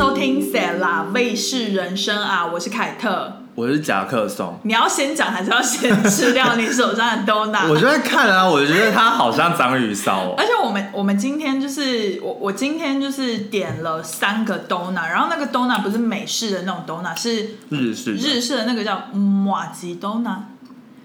[0.00, 3.36] 收听《塞拉卫视人生》啊，我是凯特。
[3.54, 4.58] 我是夹克松。
[4.62, 7.68] 你要先讲还是要先吃掉你手上的 donut？
[7.68, 10.34] 我就在看啊，我觉得它好像章鱼烧哦。
[10.38, 20.38] 而且我们我们今天就是我我今天就是点了三个 donut，然后那个 donut 不是美式的那种 donut，是日式日式的那个叫马吉 donut，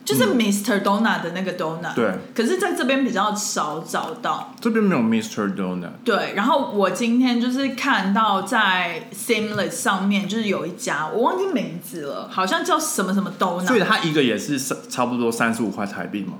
[0.05, 0.83] 就是 Mr.
[0.83, 1.95] Donut 的那个 donut。
[1.95, 4.53] 对，可是在这边比较少找到。
[4.61, 5.55] 这边没有 Mr.
[5.55, 5.89] Donut。
[6.05, 13.65] 对，然后我今天就是看到在 Seamless 上面就是有一家，我忘记名字了，好像叫什么什么 donut。
[13.65, 16.33] 所以它一个也是三差不多三十五块台币吗？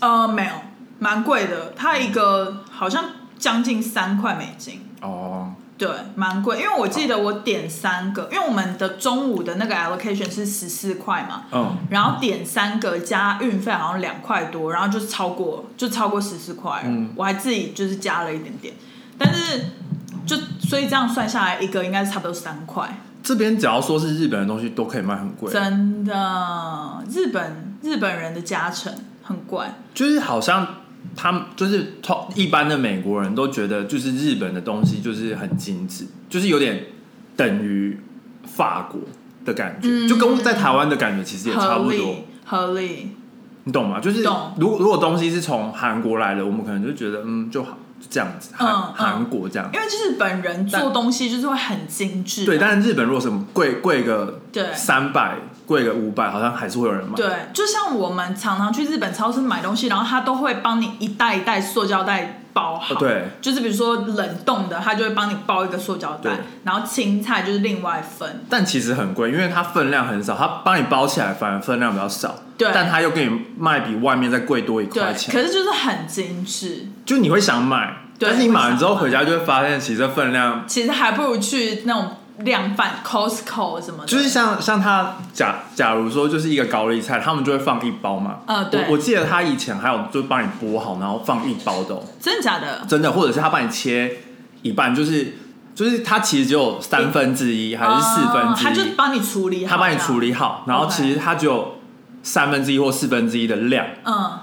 [0.00, 0.50] 呃，没有，
[0.98, 3.04] 蛮贵的，它一个好像
[3.38, 4.80] 将近三块美金。
[5.00, 17.10] 哦，对，蛮贵，因为我记得我点三个，因为我们的中午的那个 allocation 是十四块嘛，嗯，然后点三个加运费好像两块多，然后就超过就超过十四块，嗯。
[17.16, 18.72] 我还自己就是加了一点点，
[19.18, 19.72] 但是
[20.24, 30.64] 就所以这样算下来一个应该是差不多三块，这边只要说是日本的东西都可以卖很贵，真的，日本日本人的加成很怪，就是好像
[31.16, 36.86] 他们就是通一般的美国人都觉得就是日本的东西就是很精致，就是有点
[37.36, 37.98] 等于
[38.44, 39.00] 法国
[39.44, 41.96] 的感觉，嗯就跟在台湾的感觉其实也差合不多。
[41.96, 43.08] 理合理，
[43.64, 44.00] 你懂吗？
[44.00, 49.70] 就是懂如果如果东西是从韩国来的，我们可能就觉得嗯就好就这样子，韩嗯嗯韩、国这样。
[49.72, 55.38] 因为日本人做东西就是会很精致啊，对，但是日本如果什么贵贵个对三百，
[55.72, 57.14] 贵个五百，好像还是会有人买。
[57.16, 62.94] 对，就像我们常常去日本超市买东西，然后他都会帮你一袋一袋塑胶袋包好。
[62.94, 66.30] 哦对，就是比如说冷冻的，他就会帮你包一个塑胶袋，
[66.64, 68.44] 然后青菜就是另外分。
[68.50, 72.34] 但其实很贵，因为它分量很少，它帮你包起来反而分量比较少。
[72.58, 84.06] 对但它又给你卖比外面再贵多一对块，钱，可是就是很精致，就你会想买，但是你买完之后回家就会发现，其实分量其实还不如去那种量贩 Costco 什么的。
[84.06, 88.40] 就是像像他假假如说就是一个高丽菜，他们就会放一包嘛。
[88.46, 88.84] 呃对。
[88.86, 92.84] 我我记得他以前还有就帮你剥好，然后放一包的、哦，真的假的？
[92.88, 94.18] 真的，或者是他帮你切
[94.62, 95.36] 一半，就是
[95.74, 101.78] 就是他其实只有三分之一还是四分哦之一，他就帮你处理好，他帮你处理好，然后 OK 其实他只有
[102.22, 104.38] 三分之一或四分之一的量，嗯，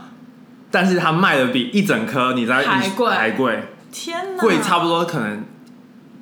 [0.72, 3.10] 但是他卖的比一整颗你在还贵。
[3.10, 5.46] 还贵，天哪，贵差不多可能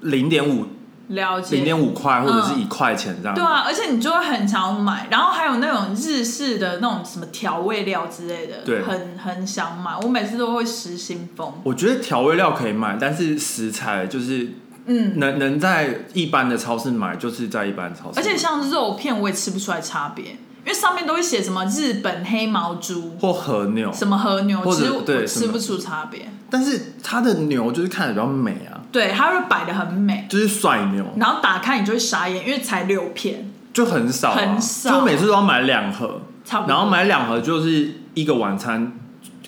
[0.01, 0.67] 零点五
[1.07, 3.35] 了解零点五块或者是嗯一块钱这样。
[3.35, 9.95] 对啊，而且你就会很想买，然后还有那种日式的那种什么调味料之类的，对很很想买。
[10.01, 11.53] 我每次都会失心疯。
[11.63, 14.49] 我觉得调味料可以买，但是食材就是
[14.85, 26.29] 嗯，能能在一般的超市买，就是在一般超市买，而且像肉片我也吃不出来差别，因为上面都会写什么日本黑毛猪、或和牛，什么和牛，或者其实我对吃不出差别。
[26.49, 34.91] 但是它的牛就是看着比较美啊，对，它会摆的很美，就是帅牛，然后打开你就会傻眼，因为才六片，就很少、啊，很少。
[34.91, 36.73] 就每次都要买两盒，差不多。
[36.73, 38.93] 然后买两盒就是一个晚餐，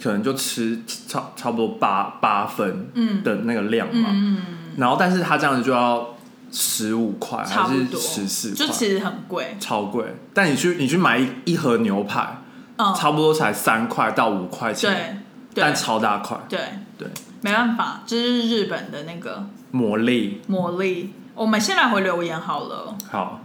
[0.01, 3.23] 可能就吃差差不多八八分嗯。
[3.23, 4.41] 的那个量嘛，嗯，
[4.77, 6.15] 然后但是它这样子就要
[6.51, 9.55] 十五块还是十四块，就其实很贵。
[9.59, 10.05] 超贵。
[10.33, 12.41] 但你去你去买一一盒牛排，
[12.77, 15.17] 嗯，差不多才三块到五块钱，对
[15.53, 16.59] 但对超大块，对，
[16.97, 17.07] 对，
[17.41, 21.13] 没办法，这是日本的那个魔力魔力。
[21.35, 22.95] 我们先来回留言好了。
[23.09, 23.41] 好。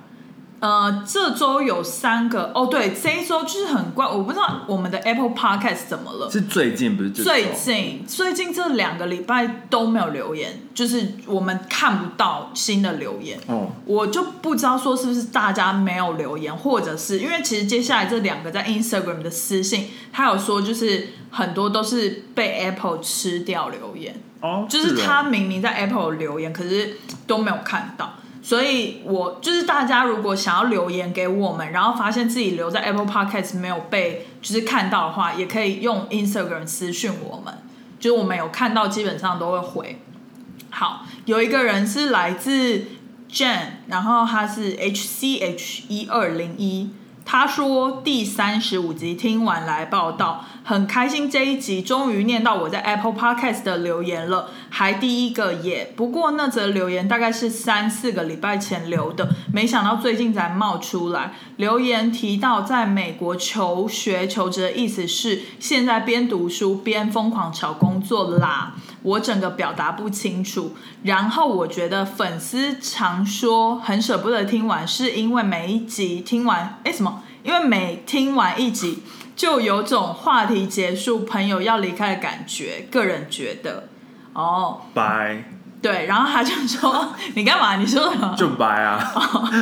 [0.64, 6.30] 呃，这周有三个哦，对，这一周就是很怪，我不知道我们的 Apple Podcast 怎么了。
[6.30, 25.02] 是最近不是最近最近这两个礼拜都没有留言，就是我们看不到新的留言，哦，我就不知道说是不是大家没有留言，或者是因为其实接下来这两个在 Instagram 的私信，他有说就是很多都是被 Apple 吃掉留言，哦，就是哦。
[25.04, 26.96] 他明明在 Apple 留言，可是
[27.26, 28.14] 都没有看到。
[28.44, 37.54] 所以我就是大家如果想要留言给我们，然后发现自己留在 Apple Podcast 没有被就是看到的话，也可以用 Instagram 私讯我们，
[37.98, 39.98] 就是我们有看到，基本上都会回。
[40.68, 42.84] 好，有一个人是来自
[43.30, 46.90] Jane，然后他是 H C H 一二零一，
[47.24, 55.92] 他说第三十五集听完来报道，很开心这一集终于念到我在 Apple Podcast 的留言了，还第一个耶。
[55.96, 61.32] 不过那则留言大概是三四个礼拜前留的，没想到最近才冒出来。
[61.56, 68.74] 留言提到在美国求学求职的意思是现在边读书边疯狂找工作啦。
[69.04, 77.22] 我整个表达不清楚，然后我觉得粉丝常说很舍不得听完，是因为每一集听完，哎什么？
[77.42, 79.02] 因为每听完一集
[79.36, 82.88] 就有种话题结束、朋友要离开的感觉。
[82.90, 83.88] 个人觉得，
[84.32, 85.44] 哦，拜，
[85.82, 87.76] 对，然后他就说 你干嘛？
[87.76, 88.34] 你说什么？
[88.34, 89.12] 就白啊，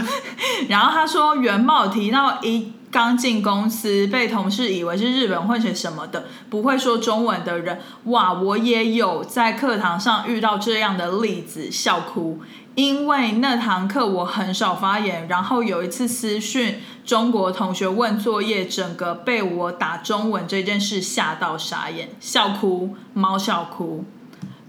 [0.70, 12.38] 然后他说原貌提到一刚进公司被同事以为是日本混血什么的，不会说中文的人，哇，我也有在课堂上遇到这样的例子，笑哭。
[12.74, 24.04] 因为那堂课我很少发言，然后有一次私讯中国同学问作业，整个被我打中文这件事吓到傻眼，笑哭，猫笑哭。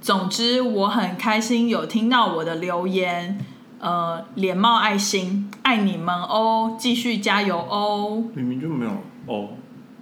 [0.02, 3.40] 总之我很开心有听到我的留言，
[3.84, 8.92] 呃，脸冒爱心，爱你们哦，继续加油哦，明明就没有
[9.26, 9.50] 哦。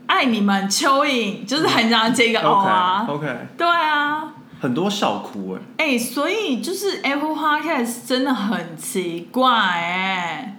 [0.06, 3.08] 爱你们蚯蚓，就是很想接一个哦啊。
[3.10, 4.34] OK OK，对啊。
[4.60, 10.58] 很多笑哭哎、哎、所以就是 Apple Podcast 真的很奇怪哎、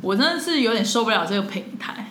[0.00, 2.06] 我真的是有点受不了这个平台。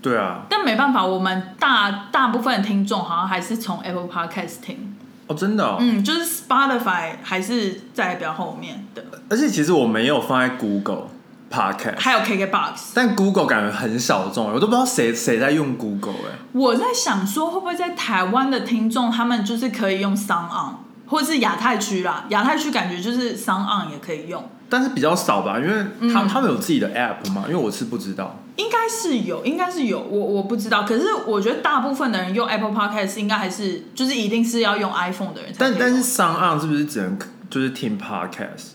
[0.00, 4.93] 对啊，但没办法，我们大大部分的听众好像还是从 Apple Podcast 听，
[5.26, 11.08] 哦真的、哦，嗯，就是 Spotify 还是在比较后面的，而且其实我没有放在 Google
[11.50, 12.92] Podcast，还有 KKBox。
[12.94, 20.74] 但 Google 感觉很小众，我都不知道谁谁在用 Google 哎、我在想说，会不会在台湾的听众，他们就是可以用 Sound On，
[21.06, 24.42] 或者是亚太区啦，亚太区感觉就是 Sound On 也可以用。
[24.74, 25.72] 但是比较少吧，因为
[26.12, 28.40] 他、嗯他们有自己的 App 嘛，因为我是不知道。
[28.56, 30.82] 应该是有，应该是有，我我不知道。
[30.82, 35.52] 可是我觉得大部分的人用 Apple Podcast 应该还是就是一定是要用 iPhone 的人。
[35.56, 37.16] 但但是 Sound 是不是只能
[37.48, 38.72] 就是听 Podcast？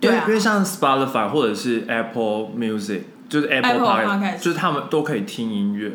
[0.00, 5.92] 对啊因为像 Spotify 或者是 Apple Music，就是 Apple, Apple Podcast，Podcast 就是他们都可以听音乐。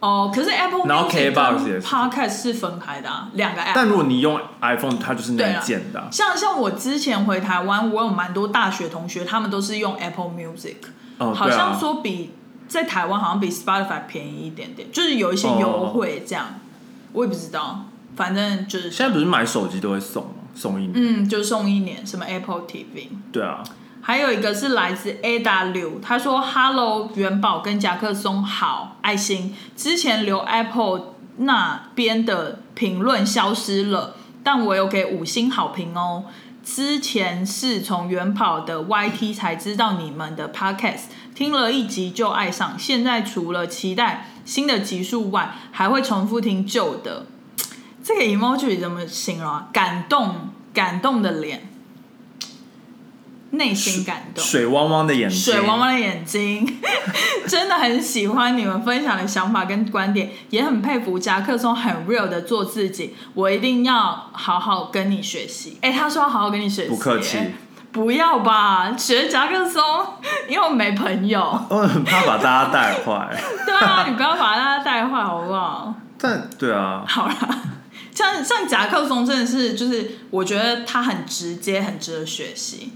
[0.00, 3.72] 哦，可是 Apple 然后 Music KBox 跟也是 Podcast 是分开的、啊，两个 App。
[3.74, 10.76] 但如果你用 iPhone，它就是对啊内建的啊、像像我之前回台湾，我有蛮多大学同学，他们都是用 Apple Music，、
[11.18, 12.32] 哦，好像说比
[12.68, 16.46] 在台湾好像比 Spotify 便宜一点点，就是有一些优惠这样。
[17.12, 20.30] 我也不知道，反正就是现在不是买手机都会送吗？
[20.54, 20.92] 送一年。
[20.94, 23.08] 嗯，就送一年什么 Apple TV。
[23.32, 23.64] 对啊，
[24.00, 29.54] 还有一个是来自 A W，他说：“Hello，元宝跟夹克松好，爱心。
[29.76, 36.24] 之前留 Apple 那边的评论消失了，但我有给五星好评哦。
[36.64, 41.04] 之前是从元宝的 YT 才知道你们的 Podcast，
[41.34, 47.26] 听了一集就爱上，现在除了期待新的集数外，还会重复听旧的。
[48.02, 49.68] 这个 emoji 怎么形容啊？
[49.72, 51.70] 感动，感动的脸，
[53.50, 56.78] 内心感动。”水汪汪的眼睛，水汪汪的眼睛，
[57.46, 65.78] 真的很喜欢你们分享的想法跟观点，也很佩服夹克松很 real 的做自己，我一定要好好跟你学习。
[65.80, 67.52] 哎、他说要好好跟你学习，不客气哎
[67.90, 69.82] 不要吧，学夹克松，
[70.46, 71.40] 因为我没朋友。
[71.70, 73.34] 我很怕把大家带坏。
[73.64, 75.94] 对啊，你不要把大家带坏好不好？
[76.18, 77.34] 但对啊，好啦，
[78.14, 82.92] 像像夹克松真的是，就是我觉得他很直接，很值得学习。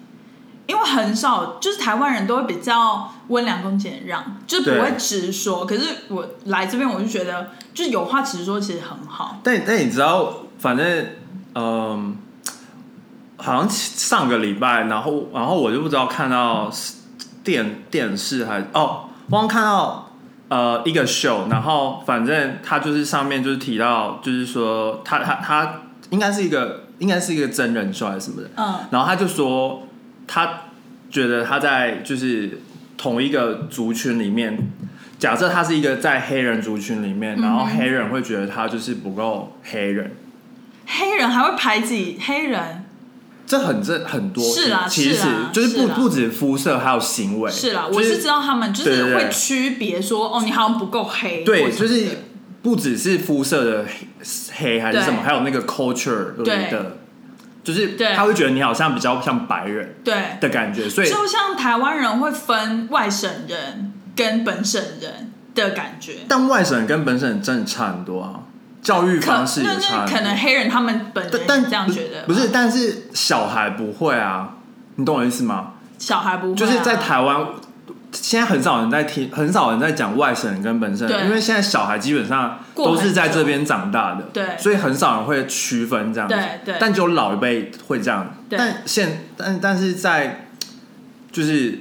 [0.72, 5.66] 因为很少，就是台湾人都会比较温良恭俭让，就是不会直说。
[5.66, 9.38] 可是我来这边，我就觉得，就是有话直说，其实很好。
[9.42, 11.06] 但但你知道，反正
[11.54, 12.16] 嗯，
[13.36, 16.72] 好像上个礼拜，然后然后我就不知道看到
[17.44, 20.10] 电电视还哦，我刚看到
[20.48, 29.82] 呃一个秀，然后反正他就是上面就是提到，就是说他他他应该是一个应该是一个真人秀还是什么的，嗯然后他就说
[30.32, 30.62] 他
[31.10, 32.60] 觉得他在就是
[32.96, 34.56] 同一个族群里面。
[35.18, 40.16] 假设他是一个在黑人族群里面，然后黑人会觉得他就是不够黑人，
[40.84, 42.84] 黑人还会排挤黑人，
[43.46, 47.48] 这很这很多是啦其实就是不是不止肤色，还有行为。
[47.48, 52.06] 是啦，就我是知道他们就是会区别说，哦，你好像不够黑，对，就是
[52.60, 53.86] 不只是肤色的
[54.54, 56.96] 黑还是什么，还有那个 culture 对的，
[57.64, 66.16] 就是对他会觉得你好像比较像白人对，的感觉，所以就像台湾人会分外省人跟本省人的感觉。
[66.28, 68.40] 但外省人跟本省人真的差很多啊，
[68.82, 70.16] 教育方式也差很多。
[70.16, 74.56] 可能黑人他们本人但这样觉得，不是，但是小孩不会啊，
[74.96, 75.74] 你懂我意思吗？
[75.98, 77.46] 小孩不会啊、就是在台湾，
[78.12, 84.56] 现在很少人在听，很少人在讲外省人跟本省人，因为现在小孩基本上都是在这边长大的，对。
[84.58, 86.76] 所以很少人会区分这样子，对对。
[86.78, 88.58] 但只有老一辈会这样，对。
[88.58, 90.46] 但现但但是在
[91.30, 91.80] 就是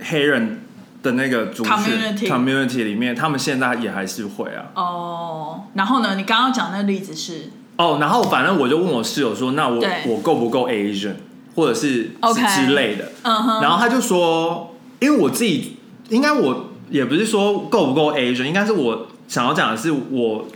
[0.00, 0.60] 黑人
[1.02, 4.66] 的那个族群 Community community 里面，他们现在也还是会啊。
[4.74, 6.14] 哦，然后呢？
[6.14, 7.50] 你刚刚讲那个例子是？
[7.76, 11.14] 哦，然后反正我就问我室友说，那我我够不够 Asian，
[11.56, 13.10] 或者是 OK 是之类的。
[13.22, 14.73] 嗯哼，然后他就说，
[15.04, 15.76] 因为我自己
[16.08, 20.46] 应该我也不是说够不够 Asian，应该是我想要讲的是我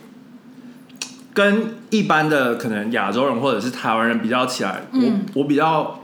[1.34, 5.26] 跟一般的可能亚洲人或者是台湾人比较起来，嗯。
[5.34, 6.00] 我我比较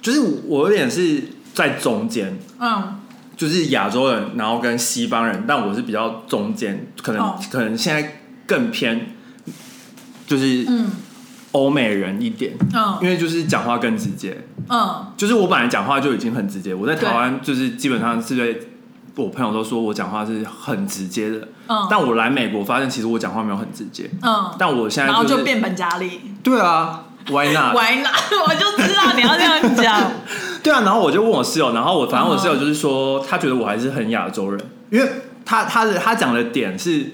[0.00, 3.00] 就是我有点是在中间，嗯。
[3.36, 7.38] 就是亚洲人，然后跟西方人，但我是比较中间，可能、哦。
[7.50, 9.14] 可能现在更偏
[10.28, 10.90] 就是嗯
[11.52, 14.44] 欧美人一点，嗯因为就是讲话更直接。
[14.68, 18.68] 嗯就是我本来讲话就已经很直接，我在台湾就是基本上是对
[19.16, 26.20] 我朋友都说我讲话是很直接的，嗯，但我来美国发现其实我讲话没有很直接，嗯，但我现在是然后就变本加厉。
[26.42, 28.12] 对啊，Why not？Why not？？
[28.46, 30.12] 我就知道你要这样讲。
[30.62, 35.10] 对啊，然后我就问我室友，然后我反正我室友就是说，他觉得我还是很亚洲人，因为
[35.44, 37.10] 他他的他讲的点是。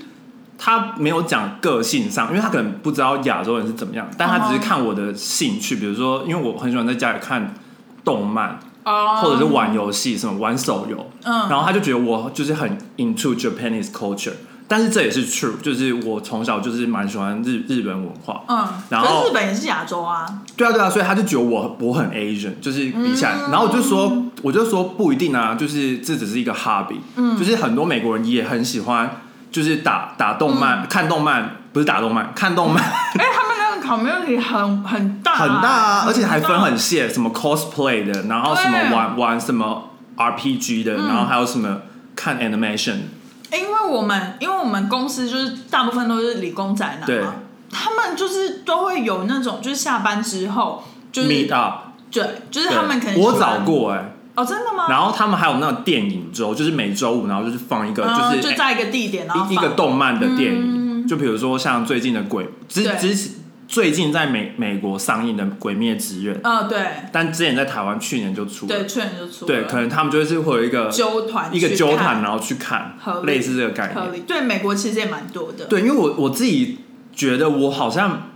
[0.56, 7.54] 他没有讲个性上，因为他可能不知道亚洲人是怎么样，但他只是看我的兴趣，比如说，因为我很喜欢在家里看
[8.04, 9.18] 动漫，哦。
[9.20, 11.48] 或者是玩游戏，什么玩手游，嗯。
[11.48, 14.32] 然后他就觉得我就是很 into Japanese culture，
[14.68, 20.26] 但是这也是 true，就是我从小就是蛮喜欢日日本文化，嗯，然后日本也是亚洲啊。
[20.56, 23.50] 对啊对啊，所以他就觉得我我很 Asian，就是比起来，嗯。
[23.50, 27.36] 然后我就说我就说不一定啊，就是这只是一个 hobby，嗯。
[27.36, 29.22] 就是很多美国人也很喜欢，
[29.54, 32.82] 就是打打动漫、看动漫，不是打动漫，看动漫。
[32.82, 41.06] 哎，他们那个 community 很很大，很大啊，而且还分很细，什么 cosplay 的，然后什么玩玩什么 RPG 的，嗯。
[41.06, 41.82] 然后还有什么
[42.16, 42.96] 看 animation。
[43.52, 47.20] 因为我们因为我们公司就是大部分都是理工宅男对。
[47.20, 47.34] 嘛，
[47.70, 50.82] 他们就是都会有那种就是下班之后
[51.12, 54.86] 就是 meet up，对，就是他们可能我找过哎、哦，真的吗？
[54.88, 61.06] 然后他们还有那种电影周，就是每周五，然后就是放一个，嗯就是就在一个地点，然后一一个动漫的电影，嗯。
[61.06, 62.96] 就比如说像最近的鬼，之对。
[62.96, 63.30] 之
[63.66, 66.78] 最近在美美国上映的《鬼灭之刃》，啊对。
[67.10, 69.46] 但之前在台湾去年就出了，对，去年就出了。
[69.46, 74.22] 对，可能他们就是会有一个纠团一个纠团，然后去看类似这个概念。
[74.24, 76.80] 对，美国其实也蛮多的，对，因为我我自己
[77.14, 78.28] 觉得我好像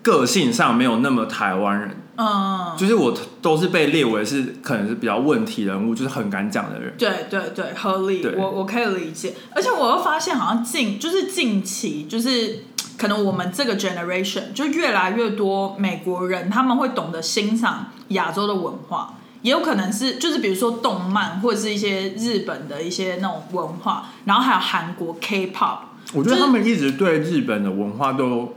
[0.00, 6.94] 个性上没有那么台湾人，嗯，就是我都是被列为是可能是比较问题人物，就是很敢讲的人。
[6.96, 9.34] 对对对，合理，我我可以理解。
[9.54, 12.64] 而且我又发现，好像近就是近期，就是
[12.96, 25.78] 可能我们这个 generation 就越来越多美国人，他们会懂得欣赏亚洲的文化，也有可能是就是比如说动漫或者是一些日本的一些那种文化，然后还有韩国 K-pop。
[26.14, 28.54] 我觉得他们一直对日本的文化都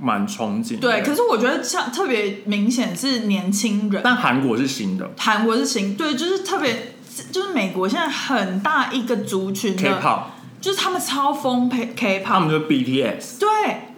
[0.00, 0.80] 蛮憧憬的。
[0.80, 5.10] 对，可是我觉得像特别明显是年轻人，但韩国是新的。
[5.18, 6.94] 韩国是新，对，就是特别，
[7.30, 10.20] 就是美国现在很大一个族群的 K-pop，
[10.60, 13.38] 就是他们超疯 K-pop，他们就是 BTS。
[13.38, 13.48] 对，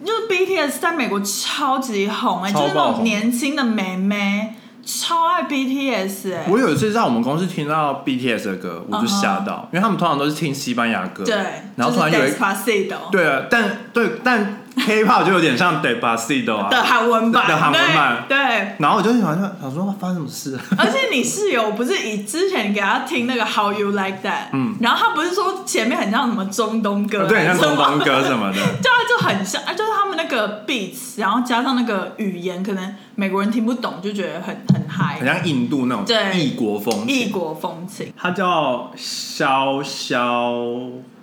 [0.05, 11.35] 就是 BTS 在美国超级红哎、就是那种年轻的妹妹超爱 BTS 哎、我有一次在我们公司听到 BTS 的歌，我就吓到因为他们通常都是听西班牙歌，对，
[11.75, 18.37] 然后突然有一就是 Despacito 对啊，但对但 K-pop 就有点像 d e b a s i t o 啊，的韩文版，的韩文版对。
[18.37, 37.07] 对然后我就想说想说发生什么事， 而且你室友不是以之前给他听那个 How You Like That，嗯然后他不是说前面很像什么中东歌，对，很像中东歌什么的，对啊，就很像，啊，就是他们那个 beats，然后加上那个语言，可能美国人听不懂，就觉得很很嗨很，像印度那种对异国风情。
[37.07, 38.13] 异国风情。
[38.17, 40.53] 他叫肖肖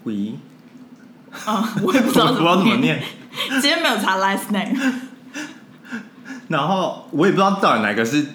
[0.05, 0.35] 维，
[1.47, 3.01] 嗯，我也不知道不知道怎么念。
[3.61, 4.75] 今天没有查 last name。
[6.49, 8.27] 然后我也不知道到底哪个是，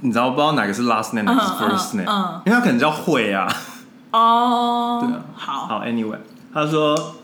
[0.00, 2.24] 你知道不知道哪个是 last name 哪个是嗯 first name，、嗯。
[2.34, 3.50] 嗯因为他可能叫慧啊。
[4.12, 5.22] 哦， 对啊。
[5.34, 6.18] 好，好，anyway，
[6.52, 7.16] 他说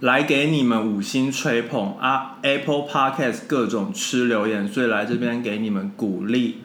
[0.00, 6.62] 来给你们五星吹捧啊，Apple Podcast 各种吃留言，所以来这边给你们鼓励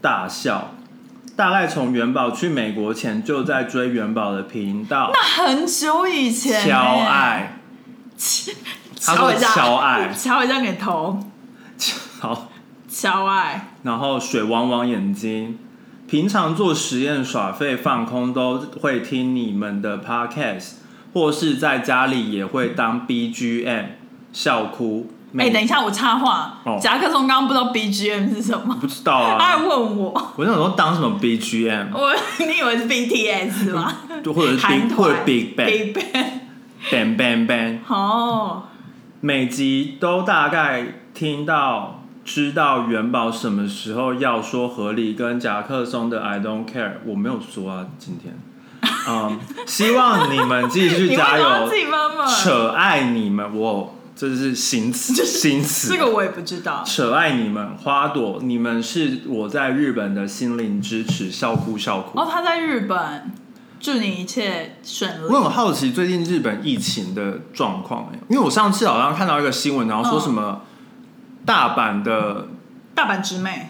[0.00, 0.72] 大笑。
[1.36, 7.58] 大概从元宝去美国前就在追元宝的频道，那很久以前、欸，超爱，
[9.12, 11.18] 敲一下，超爱， 敲一下你的头，
[11.76, 12.48] 敲。
[12.88, 13.72] 敲爱。
[13.82, 15.58] 然后水汪汪眼睛，
[16.08, 20.74] 平常做实验耍废放空都会听你们的 podcast，
[21.12, 23.84] 或是在家里也会当 BGM
[24.32, 25.10] 笑哭。
[25.36, 26.58] 哎、等一下，我插话。
[26.64, 33.92] 哦，夹克松刚刚不知道 BGM 是什么，不知道他还啊，问我，我想说当什么 BGM，我你以为是 BTS 吗？
[34.22, 34.96] 就或者是韩 Big 团。
[34.96, 36.24] 或者 Big Bang Big Bang。
[36.92, 38.62] Bang Bang Bang，哦，
[39.24, 42.02] 每集都大概听到。
[42.26, 48.34] 知道元宝什么时候要说合理，跟夹克松的 I don't care，我没有说啊，今天，
[49.08, 51.70] 嗯，希望你们继续加油？
[52.28, 55.88] 扯爱你们，我，这是新词， 新词。
[55.88, 56.82] 这个我也不知道。
[56.84, 62.18] 扯爱你们，花朵，你们是我在日本的心灵支持，笑哭笑哭。
[62.18, 63.30] 哦，他在日本，
[63.84, 65.26] 祝你一切顺利。
[65.28, 70.62] 我很好奇最近日本疫情的状况、欸，因为我上次好像看到一个新闻，然后说什么
[71.44, 72.48] 大阪的
[72.94, 73.68] 大阪直美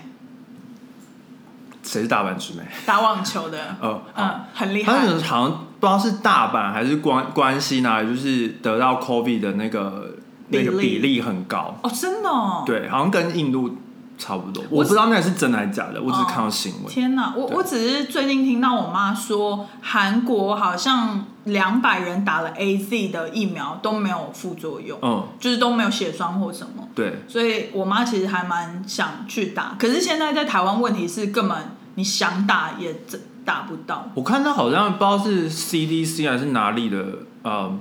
[1.83, 2.63] 谁是大阪直美？
[2.87, 5.05] 打网球的，哦，嗯，很厉他害。
[5.05, 10.15] 们好像不知道是大阪还是关关西哪里，就是得到 COVID 的那个
[10.51, 12.63] 那个比例很高，哦，真的哦。
[12.65, 13.79] 对，好像跟印度
[14.17, 14.63] 差不多。
[14.71, 16.85] 我我不知道那是真的还是假的，我只是看到新闻。
[16.87, 26.89] 天哪，我我只是最近听到我妈说，韩国好像两百人打了 A Z 的疫苗都没有副作用，嗯，就是都没有血栓或什么。
[26.95, 31.59] 对，所以我妈其实还蛮想去打，可是现在在台湾问题是根本
[31.97, 34.09] 你想打也真打不到。
[34.15, 37.05] 我看到好像不知道是 CDC 还是哪里的
[37.43, 37.77] 呃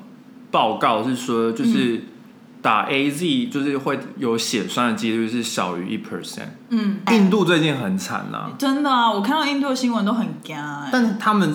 [0.51, 2.03] 报告是说，就是
[2.63, 6.47] 打 AZ 就是会有血栓的几率是小于一 percent。
[6.69, 10.89] 嗯，印度最近很惨呐、真的啊，我看到印度的新闻都很干、欸。
[10.89, 11.53] 但他们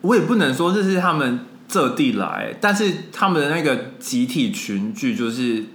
[0.00, 5.66] 我也不能说这是他们这地来，但是他们的那个集体群聚就是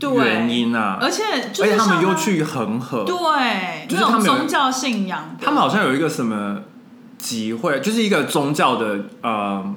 [0.00, 6.58] 原因啊，而且就而且他们又去恒河，对就是他们宗教信仰，他们好像有一个什么
[7.16, 9.74] 集会，就是一个宗教的呃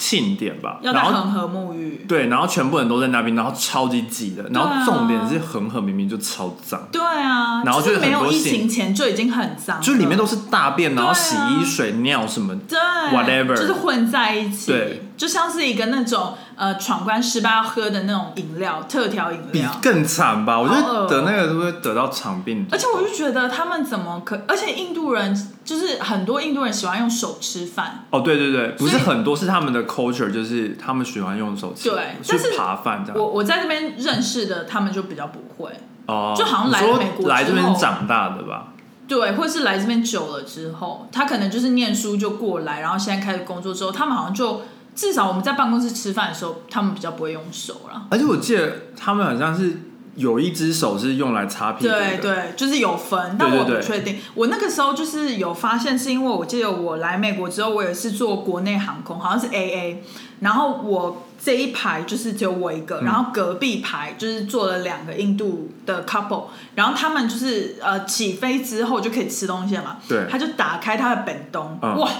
[0.00, 2.06] 庆典吧，要在然后恒河沐浴。
[2.08, 12.78] 对，然后全部人都在那边，然后超级挤的，然后重点是恒河明明就超脏，对啊，然后就是就没有疫情前就已经很脏，就里面都是大便，然后洗衣水、尿什么，对
[13.12, 19.50] whatever 就是混在一起，对，就像是一个那种呃闯关失败要喝的那种饮料，特调饮料。
[19.50, 20.60] 比更惨吧？
[20.60, 24.38] 我觉得得那个都会得到肠病毒而且我就觉得他们怎么可？
[24.46, 33.18] 而且印度人就是很多印度人喜欢用手吃饭，哦，对对对，不是很多，是他们的 culture，就是他们喜欢用手吃，对但是去扒饭这样。
[33.18, 35.72] 我我在这边认识的，他们就比较不会，
[36.04, 38.66] 哦，就好像来美国来这边长大的吧？
[39.08, 44.60] 对，或是来这边久了之后，他可能就是念书就过来，然后现在开始工作之后，他们好像就
[44.94, 48.02] 至少我们在办公室吃饭的时候，他们比较不会用手啦。
[48.10, 49.78] 而且我记得他们好像是
[50.16, 54.18] 有一只手是用来擦屁股的，对对，就是有分，但我不对对对确定。
[54.34, 59.98] 我那个时候就是有发现，是因为我记得我来美国之后，我也是坐国内航空，好像是 AA，
[60.40, 72.10] 然后我这一排就是只有我一嗯个，然后隔壁排就是坐了两个印度的 couple，然后他们就是呃起飞之后就可以吃东西了嘛，对他就打开他的本东，嗯哇，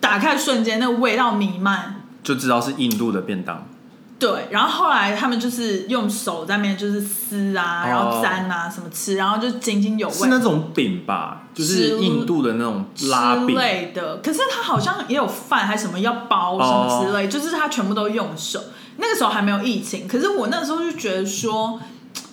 [0.00, 1.96] 打开的瞬间那个味道弥漫。
[2.24, 3.68] 就知道是印度的便当。
[4.16, 10.14] 对，然后后来他们就是用手在面就是撕啊，哦然后粘啊什么吃，然后就津津有味。
[10.14, 18.60] 是那种饼吧，就是印度的那种拉类的，可是他好像也有饭还什么要包什么之类，就是他全部都用手。
[18.96, 21.80] 那个时候还没有疫情，可是我那时候就觉得说，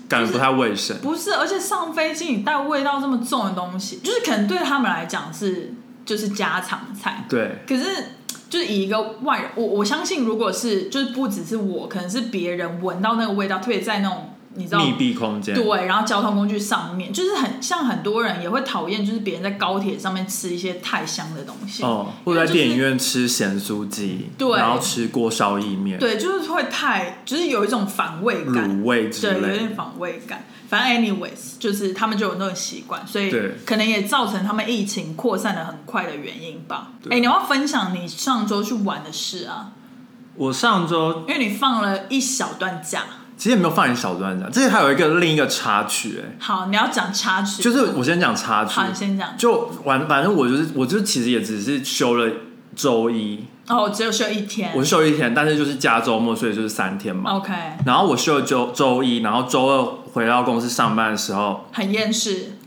[0.08, 0.96] 感觉不太卫生。
[1.00, 5.74] 不是，而且上飞机你带味道这么重的东西，就是可能对他们来讲是
[6.06, 7.86] 就是家常菜，对，可是
[8.52, 21.84] 就是以一个外人，我我相信如果是就是不只是我，可能是别人闻到那个味道，特别在那种你知道密闭空间，对，然后交通工具上面，就是很像很多人也会讨厌，就是别人在高铁上面吃一些太香的东西。
[21.84, 30.44] 哦，或者在电影院吃咸酥鸡，对然后吃锅烧意面，对，就是会太，就是有一种反胃感，卤味之对，有类点反胃感。
[30.68, 33.34] 反正 anyways，就是他们就有那种习惯，所以
[33.66, 36.92] 可能也造成他们疫情扩散的很快的原因吧。
[37.02, 39.72] 对哎，你要分享你上周去玩的事啊？
[40.36, 43.04] 我上周因为你放了一小段假。
[43.42, 49.36] 其实也没有放一小段讲，这里还有一个另一个插曲，哎，好，你要讲插曲，就是我先讲插曲好，，你先讲。
[49.36, 52.32] 就完，反正我就是，我就其实也只是休了
[52.76, 54.72] 周一，哦，只有休一天。
[54.76, 57.32] 我是休一天，但是就是加周末，所以就是三天嘛。
[57.32, 57.52] OK，
[57.84, 62.58] 然后我休了周周一，然后周二回到公司上班的时候，很厌世。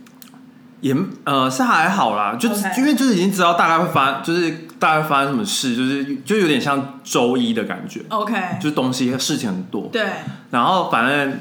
[0.80, 9.88] 也呃是还好啦，就因为就是已经知道大概会发，就是大概发生什么事，就是就有点像周一的感觉，OK，就是东西事情很多。
[9.90, 10.04] 对，
[10.50, 11.38] 然后反正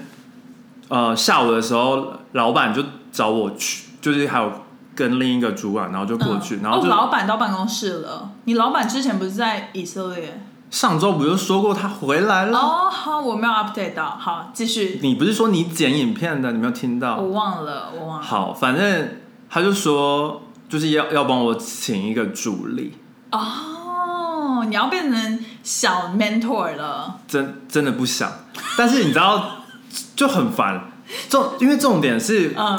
[0.87, 4.49] 呃下午的时候，老板就找我去，就是还有
[4.95, 8.31] 跟另一个主管，然后就过去，嗯然后就、哦、老板到办公室了。
[8.45, 10.41] 你老板之前不是在以色列？
[10.71, 12.57] 上周不就说过他回来了？
[12.57, 14.17] 哦，好，我没有 update 到。
[14.17, 14.99] 好，继续。
[15.03, 17.17] 你不是说你剪影片的，你没有听到？
[17.17, 18.23] 我忘了，我忘了。
[18.23, 19.09] 好，反正
[19.49, 22.93] 他就说就是要要帮我请一个助理，
[23.37, 27.19] 哦，你要变成小 mentor 了。
[27.27, 28.31] 真真的不想，
[28.77, 29.63] 但是你知道
[30.15, 30.89] 就很烦。
[31.29, 32.77] 重因为重点是嗯，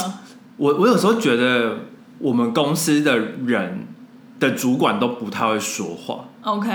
[0.57, 1.81] 我我有时候觉得
[2.19, 3.87] 我们公司的人
[4.41, 6.71] 的主管都不太会说话，OK，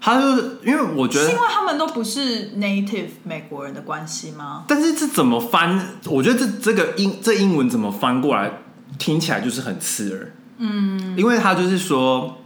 [0.00, 4.64] 他就是因为我觉得是因为他们都不是 native 美国人的关系吗？
[4.68, 5.78] 但是这怎么翻？
[6.06, 8.50] 我觉得这这个英这英文怎么翻过来，
[8.98, 10.32] 听起来就是很刺耳。
[10.58, 12.38] 嗯，因为他就是说，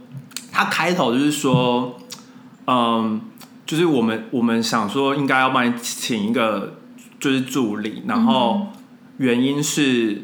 [0.57, 1.99] 他开头就是说，
[2.65, 3.21] 嗯，
[3.63, 6.77] 就是我们我们想说应该要帮你请一个
[7.19, 8.69] 就是助理，然后
[9.17, 10.23] 原因是。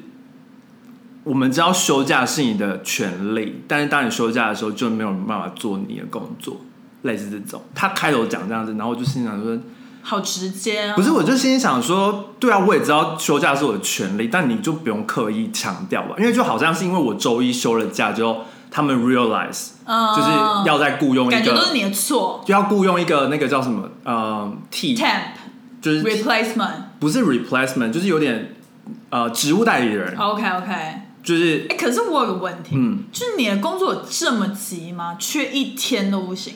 [1.25, 6.57] 我们知道休假是你的权利，但是当你休假的时候，就没有办法做你的工作，
[7.03, 7.61] 类似这种。
[7.73, 9.57] 他开头讲这样子，然后我就心想说，
[10.01, 10.95] 好直接哦。
[10.97, 18.41] 不是，我就心里想说，对啊，我也知道休假是我的权利，但你就不用刻意强调吧，因为就好像是因为我周一休了假之后，
[18.73, 20.29] 他们 realize 嗯就是
[20.65, 22.43] 要再雇佣一个，感觉都是你的错。
[22.43, 25.21] 就要雇佣一个那个叫什么呃替，temp
[25.79, 26.71] 就是 replacement。
[26.99, 28.55] 不是 replacement，就是有点
[29.11, 30.71] 呃职务代理人，OK OK。
[30.71, 35.15] 哎、就是哎可是我有个问题，嗯，就是你的工作有这么急吗？
[35.19, 36.55] 缺一天都不行？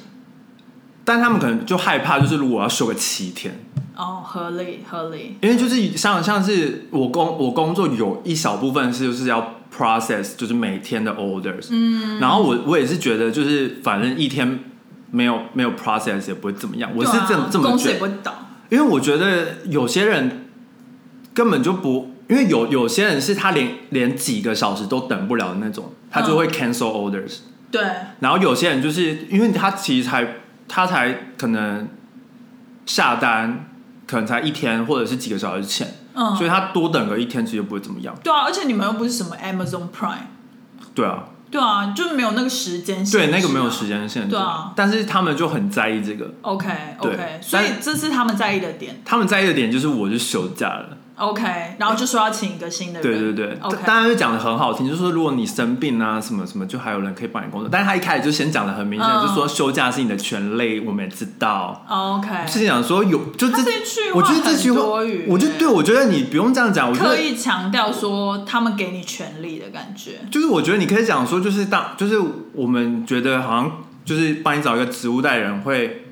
[1.06, 3.64] 但他们可能就害怕，就是如果我要休个七天。
[3.96, 5.38] 哦，合理合理。
[5.42, 14.60] 因为就是像像是我工我工作有一小部分是就是要 process 就是每天的 orders，嗯，然后我我也是觉得就是反正一天
[15.12, 18.34] 没有没有 process 也不会怎么样，我是这么、这么觉得。
[18.70, 20.48] 因为我觉得有些人
[21.34, 27.38] 根本就不，因为有有些人是他连连几个小时都等不了的那种，他就会 cancel orders，、
[27.70, 27.82] 对，
[28.20, 30.36] 然后有些人就是因为他其实才
[30.68, 31.88] 他才可能
[32.86, 33.70] 下单
[34.06, 35.88] 可能才一天或者是几个小时前。
[36.18, 38.16] 嗯，所以他多等个一天其实不会怎么样。
[38.24, 40.28] 对啊，而且你们又不是什么 Amazon Prime，
[40.96, 43.88] 对啊，对啊，就没有那个时间限制、对，那个没有时。
[43.88, 44.30] 间限制。
[44.30, 49.00] 对啊但是他们就很在意这个，OK OK，所以这是他们在意的点。
[49.06, 50.98] 他们在意的点就是我就休假了。
[51.18, 53.02] OK，然后就说要请一个新的人。
[53.02, 57.70] 对对对，OK，当然就讲的很好听，就是说如果你生病啊什么什么，就还有人可以帮你工作。
[57.72, 61.84] 但是他一开始就先讲的很明显，嗯就说休假是你的权利，我们也知道。
[61.90, 64.80] OK，是讲说有，就这句话我觉得这句话
[65.28, 70.20] 我就对我觉得你不用这样讲，我觉得刻意强调说他们给你权利的感觉。
[70.30, 72.22] 就是我觉得你可以讲说，就是当就是
[72.54, 73.72] 我们觉得好像
[74.06, 76.07] 就是帮你找一个职务代理人会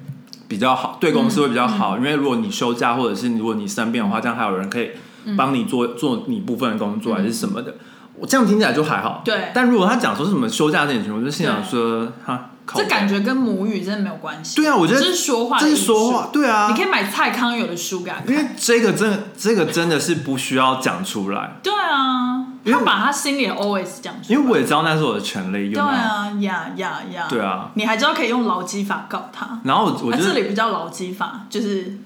[0.47, 4.91] 比较好，对公司会比较嗯好，因为如果你休假或者是如果你生病的话，这样还有人可以
[5.37, 7.75] 帮你做、做你部分的工作还是什么的。
[8.17, 9.51] 我这样听起来就还好，嗯对。
[9.53, 14.55] 但如果他讲说是什么休假这件事情，我就心想说，哈，靠这感觉跟母语真的没有关系。
[14.55, 18.27] 对啊，我觉得这是说话的这是说话，对啊，你可以买蔡康永的书给他看。
[18.27, 24.35] 因为这个真的这个真的是不需要讲出来，对啊，他把他心里的 always 讲出来。
[24.35, 25.97] 因为我也知道那是我的权利，对有没有？
[25.97, 29.59] 啊，呀呀呀，对啊，你还知道可以用劳基法告他。
[29.63, 31.97] 然后我我啊，就这里不叫劳基法，就是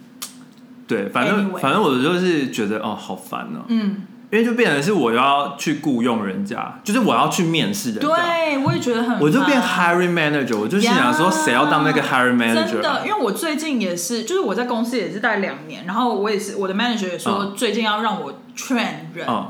[0.87, 12.73] 对，反正 Anyway 反正我就是觉得哦，好烦哦，嗯，因为就变成是我要去雇佣人家，就是我要去面试人家，对，我也觉得很，我就变 hiring manager，我就心想说，谁要当那个 hiring manager？
[12.73, 19.47] 真的，啊因为我最近也是，就是我在公司也是待两年，然后我也是我的 manager 也说最近要让我 train 人，嗯，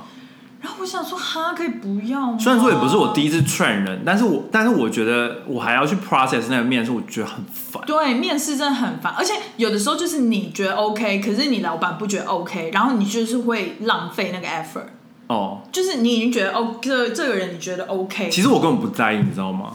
[0.61, 2.37] 然后我想说哈，可以不要吗？
[2.37, 7.81] 虽然说也不是我第一次 train 人，但是我但是我觉得我还要去 process 那个面试，我觉得很烦。
[7.85, 14.87] 对，面试真的很烦，而且有的时候就是你觉得 OK，可是你老板不觉得 OK，然后你就是会浪费那个 effort，
[15.27, 19.71] 哦，就是你已经觉得哦，这这个人你觉得 OK，其实我根本不在意，你知道吗？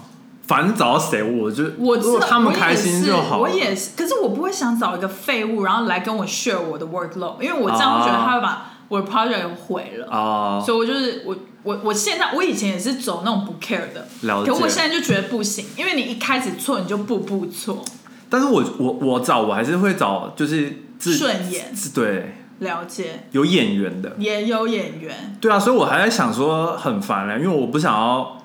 [0.46, 3.38] 反正找到谁，我就如果我知道他们开心就好。
[3.38, 10.06] 我也是，我也是，可是我不会想找一个废物，然后来跟我 share 我的 workload，因为我这样会觉得他会把我的 project 毁了。
[10.10, 14.06] 哦，所以我就是我我我现在我以前也是走那种不 care 的，
[14.44, 17.84] 可我现在就觉得不行，因为你一开始错你就步步错，
[18.28, 24.14] 但是我我我找我还是会找就是自顺眼对了解，有演员的。
[24.18, 28.42] 也有演员，对啊，所以我还在想说很烦嘞，因为我不想要，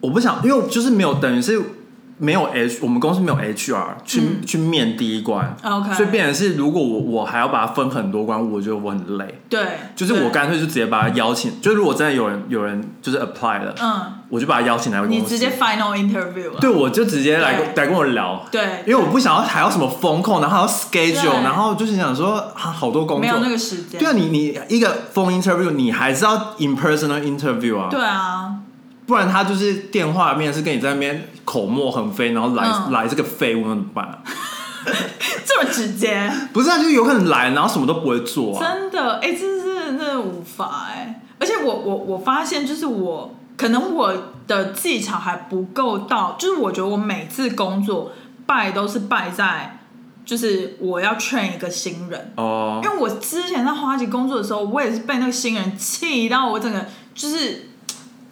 [0.00, 1.60] 我不想，因为就是没有等于是
[2.22, 9.40] 没有 H，我们公司没有 HR 去、嗯去面第一关 OK 所以变成是如果我我还要把它分很多关，我觉得我很累。
[9.48, 9.60] 对，
[9.96, 28.54] 就是我对干脆就直接把他邀请，就如果真的有人有人就是 apply 了，嗯，我就把他邀请来公司，你直接 final interview 了，对我就直接来对来跟我聊，对，因为我不想要还要什么风控，然后还要 schedule，然后就是想说啊好多工作，没有那个时间，对啊，你你一个 phone interview，你还是要 in personal interview 啊，对啊，
[29.12, 32.92] 不然他就是电话面是跟你在那边口沫横飞，然后来、嗯。
[32.92, 34.06] 来这个废物那怎么办？
[34.06, 34.22] 啊？
[35.44, 38.64] 这么直接，不是啊，就是有可能来，然后什么都不会做啊。
[38.64, 44.14] 真的，哎、这是真的无法哎、而且我我我发现，就是我可能我
[44.46, 48.12] 的技巧还不够到，就是我觉得我每次工作
[48.46, 49.78] 败都是败在，
[50.24, 52.80] 就是我要 train 一个新人，哦。
[52.82, 57.71] 因为我之前在花旗工作的时候，我也是被那个新人气到我整个就是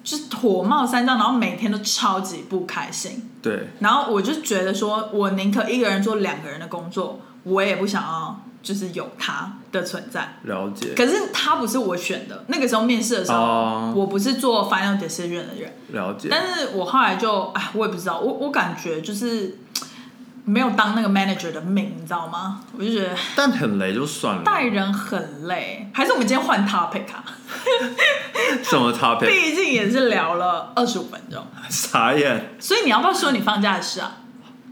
[0.02, 3.28] 就是火冒三丈，然后每天都超级不开心。
[3.42, 10.36] 对，然后我就觉得说，我宁可一个人做两个人的工作，我也不想要就是有他的存在。
[10.42, 16.28] 了解，可是他不是我选的，那个时候面试的时候，哦我不是做 final decision 的人，了解。
[16.30, 19.58] 但是我后来就哎，我也不知道，我我感觉就是
[20.44, 22.60] 没有当那个 manager 的命，你知道吗？
[22.76, 27.24] 我就觉得但很累就算了，带人很累，还是我们今天换 topic 啊？
[28.62, 29.26] 什么 topic？
[29.26, 32.54] 毕竟也是聊了二十五分钟，傻眼。
[32.58, 34.16] 所以你要不要说你放假的事啊？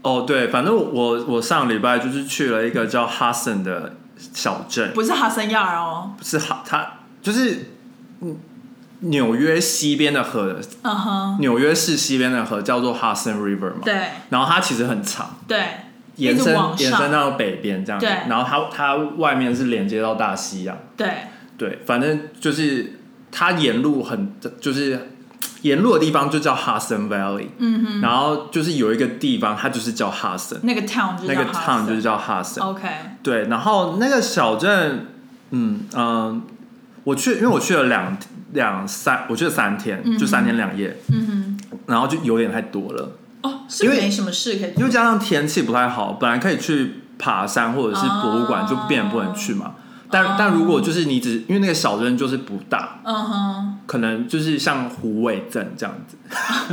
[0.01, 7.73] 哦，对，反正我我上礼拜就是去了一个叫哈森的小镇，不是哈森亚尔哦，不是哈，它就是
[8.21, 8.37] 嗯
[9.01, 13.81] 纽约西边的河，嗯哼，纽约市西边的河叫做哈森 River 嘛。
[13.83, 13.93] 对
[14.29, 15.65] 然后它其实很长，对，
[16.15, 17.99] 延伸延伸到北边这样。
[17.99, 20.77] 对然后它它外面是连接到大西洋。
[20.95, 21.27] 对，
[21.59, 22.93] 对，反正就是
[23.31, 25.09] 它沿路很就是
[25.61, 32.63] 沿路的地方就叫哈森 Valley，嗯哼，然后就是有一个地方它就是叫哈森，那个 town 就那个 town 就是叫哈森。
[32.63, 32.87] OK，
[33.21, 35.07] 对，然后那个小镇，
[35.51, 36.41] 嗯嗯、
[37.03, 38.17] 我去，因为我去了两
[38.53, 41.59] 两三，我去了三天，就三天两夜，嗯哼。
[41.87, 48.67] 然后就有点太多了，哦，是因为没什么事可以做，因为加上天气不太好，本来可以去爬山或者是博物馆，哦。
[48.69, 49.73] 就变得不能去嘛。
[50.09, 50.35] 但、哦。
[50.37, 56.17] 但如果就是你只因为那个小镇就是不大，嗯哼，可能就是像虎尾镇这样子，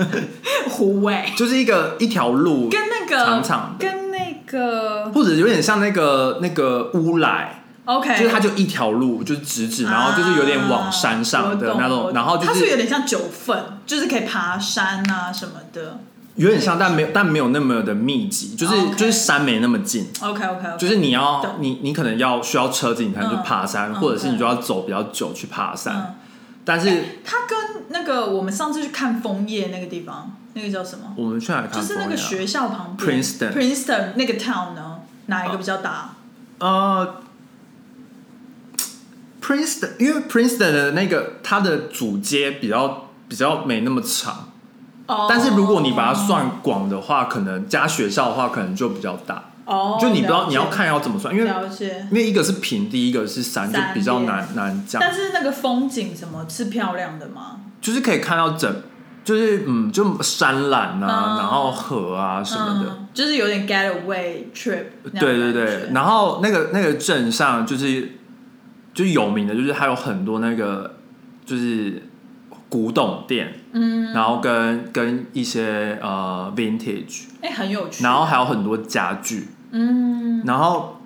[0.71, 1.33] 虎尾。
[1.37, 3.87] 就是一个一条路，跟那个长长的。
[3.87, 15.99] 跟那个或者有点像那个那个乌来，OK，就是它就一条路，就是直直，然后就是有点往山上的那种，啊然后就它是有点像九份，就是可以爬山啊什么的。
[16.37, 26.15] 有点像，但没有但没有那么的密集，就是、就是山没那么近，OK OK，就是你要你你可能要需要车子你才能去嗯爬山，嗯或者是你就要走比较久去爬山，嗯，
[26.65, 26.91] 但是
[27.25, 31.15] 它跟那个我们上次去看枫叶那个地方，那个叫什么？
[31.17, 33.23] 我们去哪里看就是那个学校旁边。
[33.23, 36.17] Princeton Princeton 那个 town 呢，哪一个比较大？
[36.59, 37.23] 呃
[39.43, 44.51] ，Princeton，因为 Princeton 的那个它的主街比较比较没那么长，
[45.07, 49.51] 哦但是如果你把它算广的话，可能加学校的话，可能就比较大。
[49.65, 51.51] 哦，就你不知道你要看要怎么算，因为。
[52.11, 55.01] 因为一个是平地，一个是山，就比较难难讲。
[55.01, 57.61] 但是那个风景什么是漂亮的吗？
[57.81, 58.73] 就是可以看到整，
[59.25, 62.91] 就是嗯，就山岚啊，嗯然后河啊什么的。
[62.91, 64.85] 嗯，就是有点 getaway trip
[65.19, 68.13] 对对对，然后那个那个镇上就是
[68.95, 70.97] 就是有名的，就是还有很多那个
[71.45, 72.03] 就是
[72.69, 78.03] 古董店，嗯，然后跟跟一些呃 vintage，哎、很有趣。
[78.05, 81.01] 然后还有很多家具，嗯，然后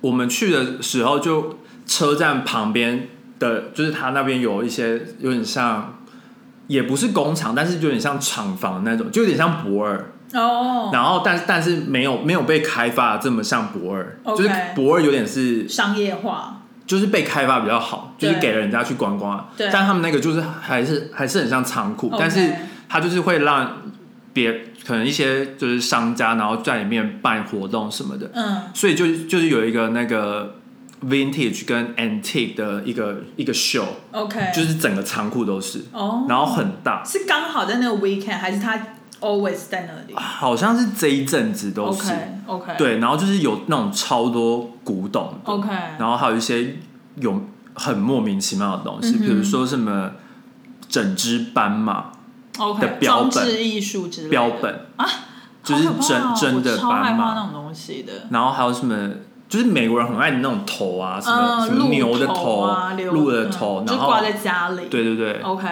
[0.00, 5.96] 我们去的时候就车站旁边的，就是他那边有一些有点像。
[6.70, 10.12] 也不是工厂，但是就有点像厂房那种，就有点像博尔。
[10.32, 16.59] 哦，然后但但是没有没有被开发这么像博尔就是博尔有点是商业化，
[16.90, 19.48] 就是被开发比较好，就是对给人家去观光。
[19.56, 19.70] 对。
[19.72, 22.50] 但他们那个就是还是还是很像仓库但是
[22.88, 23.80] 他就是会让
[24.32, 24.52] 别
[24.84, 30.56] 可能一些就是商家，然后在里面办活动什么的，嗯，所以就就是有一个那个
[31.04, 38.76] vintage 跟 antique 的一个一个 show，OK，就是整个仓库都是，哦，然后很大，是刚好在那个 weekend，还是他
[39.20, 40.14] always 在那里？
[40.16, 42.10] 好像是这一阵子都是。
[42.10, 46.76] ？OK OK，对，然后就是有那种超多古董的，OK，然后还有一些
[47.16, 47.42] 有
[47.74, 50.10] 很莫名其妙的东西，嗯比如说什么
[50.88, 52.10] 整只斑马
[52.58, 53.30] OK，的标本。
[53.30, 54.30] 装置艺术之类的。
[54.30, 55.06] 标本，啊，
[55.62, 58.12] 就是真真的斑马，那种东西的。
[58.30, 59.10] 然后还有什么，
[59.48, 64.88] 就是美国人很爱的那种头啊，什么、嗯，什么牛的头啊，鹿的嗯头，然后挂在家里。
[64.90, 65.68] 对对对，，OK，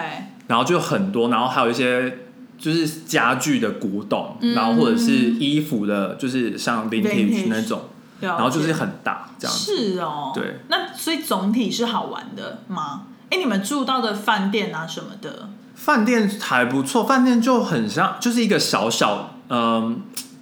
[0.47, 2.19] 然后就很多，然后还有一些。
[2.59, 4.53] 就是家具的古董，嗯。
[4.53, 7.83] 然后或者是衣服的，就是像 Vintage 那种，
[8.19, 9.75] 然然后就是很大这样子。
[9.93, 10.59] 是哦，对。
[10.67, 13.03] 那所以总体是好玩的吗？
[13.29, 20.01] 哎，你们住到的饭店啊什么的，饭店还不错，饭店就很像，就是一个小小，嗯、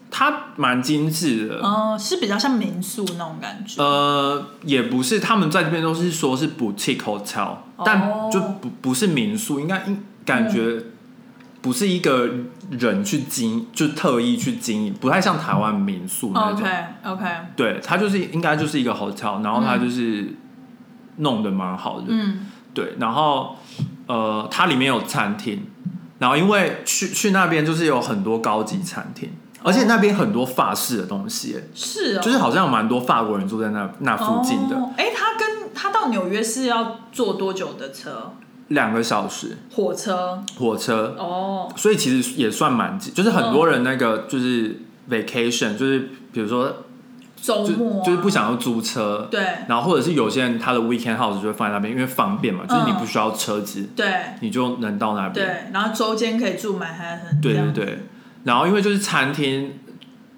[0.09, 1.61] 它蛮精致的。
[1.61, 3.83] 嗯，是比较像民宿那种感觉。
[3.83, 10.81] 呃，也不是，他们在这边都是说是 boutique hotel，、但就不不是民宿，应该应感觉
[11.61, 12.29] 不是一个
[12.69, 16.59] 人去经，就特意去经营，不太像台湾民宿那种。
[16.59, 17.25] OK OK，
[17.55, 20.35] 对，它就是应该就是一个 hotel，然后它就是
[21.17, 22.07] 弄得蛮好的。
[22.09, 23.55] 嗯对，然后
[24.05, 25.65] 呃，它里面有餐厅，
[26.19, 29.31] 然后因为去去那边就是有很多高级餐厅，
[29.63, 34.91] 而且那边很多法式的东西，是哦，就是好像有蛮多法国人住在那那附近的，哦。
[34.95, 38.33] 哎，他跟他到纽约是要坐多久的车？
[38.69, 39.57] 两个小时。
[39.73, 40.43] 火车？
[40.57, 46.83] 火车，哦，所以其实也算蛮近，就是很多人那个就是 vacation，就是比如说
[47.35, 48.05] 就周末啊。
[48.05, 49.41] 就是不想要租车，对。
[49.67, 54.05] 然后或者是有些人他的 weekend house 就会放在那边，因为方便嘛，就是你嗯不需要车子，对。
[54.41, 55.45] 你就能到那边。
[55.45, 57.99] 对，然后周间可以住满汉很对对对，
[58.43, 59.79] 然后因为就是餐厅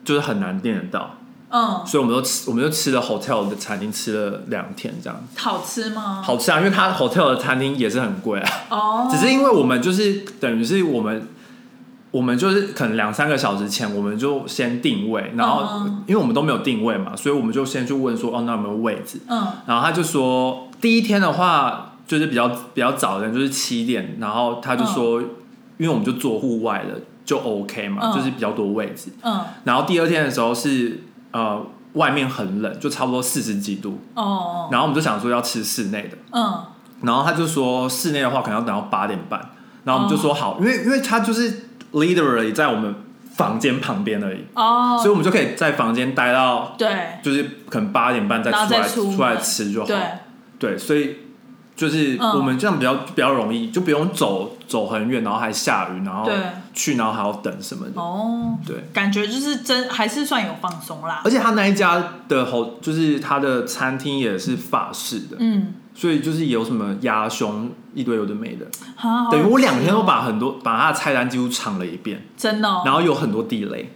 [0.04, 1.15] 就是很难订得到，
[1.50, 6.22] 嗯，所以我们都吃，我们就吃了 hotel 的餐厅吃了两天这样，好吃吗？
[6.24, 11.28] 好吃啊，因为它 hotel 的餐厅也是很贵啊，哦，只是因为我们就是等于是我们。
[12.12, 19.20] 我们就是可能两三个小时前，我们就先定位，然后、嗯因为我们都没有定位嘛，所以我们就先去问说，哦，那有没有位置？
[19.28, 29.12] 嗯然后他就说，第一天的话就是比较比较早的人，就是七点，然后他就说，因为我们就坐户外的，就 OK 嘛，嗯就是比较多位置。
[29.22, 36.63] 嗯然后第二天的时候是呃外面很冷，就差不多四十几度，哦然后我们就想说要吃室内的，嗯。
[37.02, 39.39] 然后他就说室内的话可能要等到八点半，
[39.86, 42.94] 然后我们就说好，因为因为他就是 literally 在我们
[43.32, 46.89] 房间旁边而已，哦，所以我们就可以在房间待到对。
[47.24, 49.88] 就是可能八点半再出来出出来吃就好。
[49.88, 49.98] 对。
[50.60, 51.15] 对，所以
[51.80, 52.32] 就是嗯。
[52.38, 56.36] 我们这样比较、比较容易，就不用走走很远，然后还下雨，然后对。
[56.74, 58.00] 去，然后还要等什么的。
[58.00, 61.22] 哦，对，感觉就是真还是算有放松啦。
[61.24, 61.32] 而。
[61.32, 68.65] 且他那一家的好，就是他的餐厅也是法式的，嗯，所以就是有什么鸭胸一堆有的没的，
[69.32, 72.82] 等于我两天都把很多把他的菜单几乎尝了一遍，真的哦。
[72.84, 73.94] 然后有很多地雷，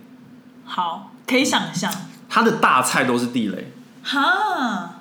[0.65, 1.91] 好可以想象。
[2.29, 3.71] 他的大菜都是地雷。
[4.03, 4.92] 哈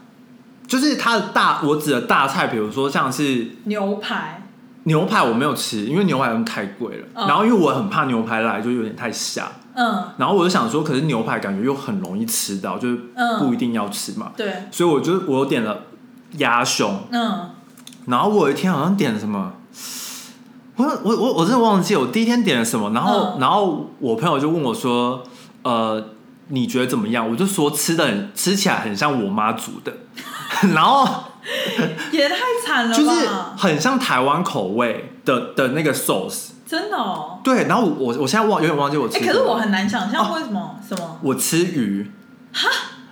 [0.73, 4.49] 就是它的大，我指的大菜，比如说像是牛排。
[4.85, 7.07] 牛排，我没有吃，因为牛排太贵了。
[7.13, 7.29] 嗯。
[7.29, 10.03] 然后因为我很怕牛排来就有点太下，嗯。
[10.17, 13.39] 然后我就想说，可是牛排感觉又很容易吃到，就是嗯。
[13.39, 14.33] 不一定要吃嘛。
[14.35, 14.65] 对。
[14.71, 15.83] 所以我就我有点了
[16.39, 17.51] 鸭胸，嗯。
[18.07, 19.53] 然后我有一天好像点了什么，
[20.77, 23.41] 我我我我真的忘记我第一天点了什么，然后、嗯。
[23.41, 25.23] 然后我朋友就问我说，
[25.65, 26.03] 呃，
[26.49, 27.31] 你觉得怎么样？
[27.31, 29.93] 我就说吃的很吃起来很像我妈煮的，
[30.75, 31.07] 然后
[32.13, 36.49] 也太惨了吧，就是很像台湾口味的的那个 sauce。
[36.67, 37.39] 真的哦。
[37.45, 41.19] 对，然后我我我现在忘有点忘记我吃哎、可是我很难想象为什么、什么？
[41.23, 42.11] 我吃鱼。
[42.53, 42.69] 哈，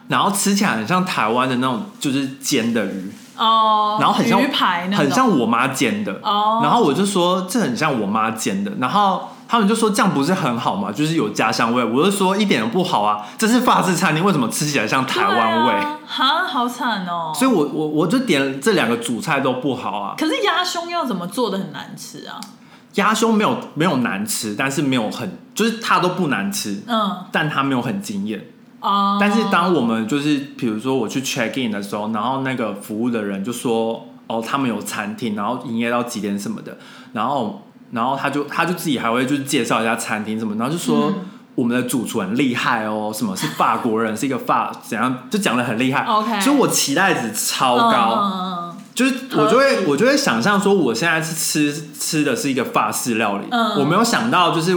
[0.09, 6.13] 然后吃起来很像台湾的那种就是煎的鱼，哦，然后很像鱼排很像我妈煎的。
[6.23, 10.93] 哦，然后我就说这很像我妈煎的，然后他们就说这样不是很好吗？
[10.93, 11.83] 就是有家乡味。
[11.85, 15.75] 我就说一点都不好啊，这是法式餐厅，为什么吃起来像台湾味？
[16.07, 17.33] 哈，好惨哦。
[17.35, 20.15] 所以我我我就点这两个主菜都不好啊。
[20.17, 22.39] 可是鸭胸要怎么做的很难吃啊？
[22.95, 28.47] 鸭胸没有没有难吃，但是没有很就是它都不难吃，嗯但它没有很惊艳。
[28.79, 36.79] 哦，但是当我们就是比如说我去 check in 的时候，然后那个服务的人就说哦，他们有餐厅，然后营业到几点什么的，
[37.13, 41.13] 然后然后他就他就自己还会就是介绍一下餐厅什么，然后就说。
[41.17, 41.27] 嗯。
[41.57, 46.05] 我们的主厨很厉害哦，什么是法国人，是一个法怎样，就讲的很厉害。
[46.05, 53.79] OK 所以我期待值超高，嗯就是我就会我就会想象说，我现在是吃吃的是一个法式料理，嗯。
[53.81, 54.75] 我没有想到就是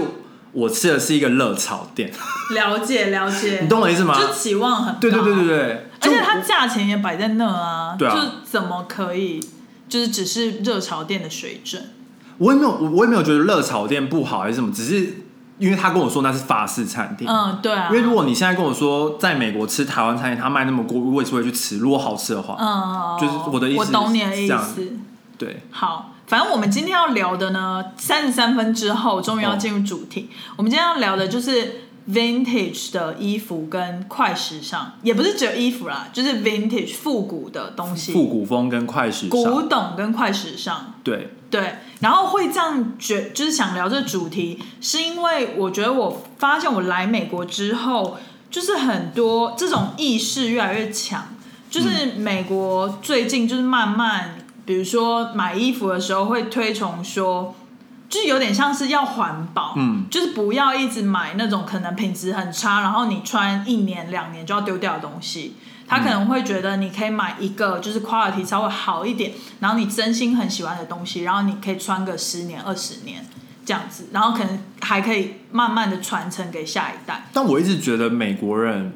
[0.51, 2.11] 我吃的是一个热炒店，
[2.49, 4.19] 嗯了解了解，你懂我意思吗？
[4.19, 8.13] 就期望很高，对对对对对，而且它价钱也摆在那啊，对啊。
[8.13, 9.39] 就怎么可以，
[9.87, 11.81] 就是只是热炒店的水准，
[12.37, 15.23] 我也没有我我也没有觉得热炒店不好还是什么，只是
[15.59, 17.27] 因为他跟我说那是法式餐厅。
[17.27, 21.77] 嗯，对啊，因为如果你现在跟我说在美国吃台湾餐厅，他卖那么贵，我也是会去吃。
[21.77, 24.93] 如果好吃的话，嗯，就是我的意思我懂你的意思。
[25.37, 30.29] 对，好，反正我们今天要聊的呢，三十三分之后终于要进入主题。
[30.55, 40.95] 我们今天要聊的就是 vintage 的衣服跟快时尚，也不是只有衣服啦，就是 vintage 复古的东西，复古风跟快时尚古，董跟快时尚。
[41.03, 48.17] 对，对，然后会这样觉，就是想聊这主题，是因为我觉得我发现我来美国之后，
[48.51, 51.27] 就是很多这种意识越来越强，
[51.69, 57.55] 就是美国最近就是慢慢，比如说买衣服的时候会推崇说。
[58.13, 65.55] 就是有点像是要环保，嗯，就是不要一直买那种可能品质很差，然后你穿一年两年就要丢掉的东西。
[65.87, 73.25] 他可能会觉得你可以买一个就是 quality 稍微好一点，然后你真心很喜欢的东西，然后你可以穿个十年二十年
[73.65, 77.23] 这样子，然后可能还可以慢慢的传承给下一代。
[77.33, 78.93] 但我一直觉得美国人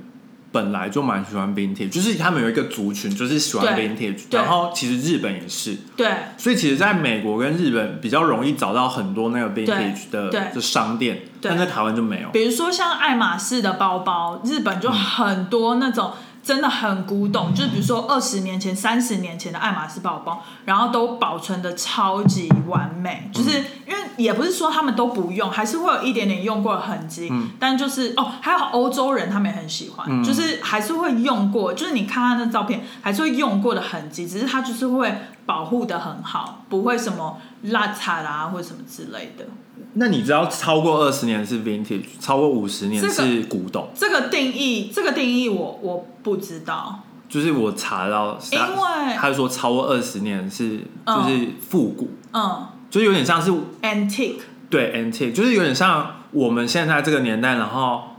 [0.51, 10.41] 本来就蛮喜欢 vintage，就是他们有一个族群就是喜欢对 vintage，然后其实日本也是，对，所以其实在美国跟日本比较容易找到很多那个 vintage 的对。
[10.53, 12.29] 的商店，但在台湾就没有。
[12.29, 16.11] 比如说像爱马仕的包包，日本就很多那种
[16.47, 27.27] 真的很古董，就是比如说二十年前、三十年前的爱马仕包包，然后都保存的超级完美，就是因为也不是说他们都不用，还是会有一点点用过的痕迹。
[27.29, 35.13] 嗯但就是哦，还有欧洲人他们也很喜欢，嗯就是还是会用过，就是你看他的照片还是会用过的痕迹，只是他就是会
[35.45, 39.45] 保护的很好，不会什么邋遢啦或者什么之类的。
[39.93, 43.89] 那你知道超过二十年是 vintage，超过五十年是古董？
[43.95, 51.23] 这个定义，这个定义我我不知道，就是我查到，因为他说超过二十年是嗯。
[51.23, 52.67] 就是复古，嗯。
[52.89, 53.51] 就是有点像是
[53.81, 54.37] ，antique，
[54.69, 58.15] 对 antique，就是有点像我们现在这个年代，然后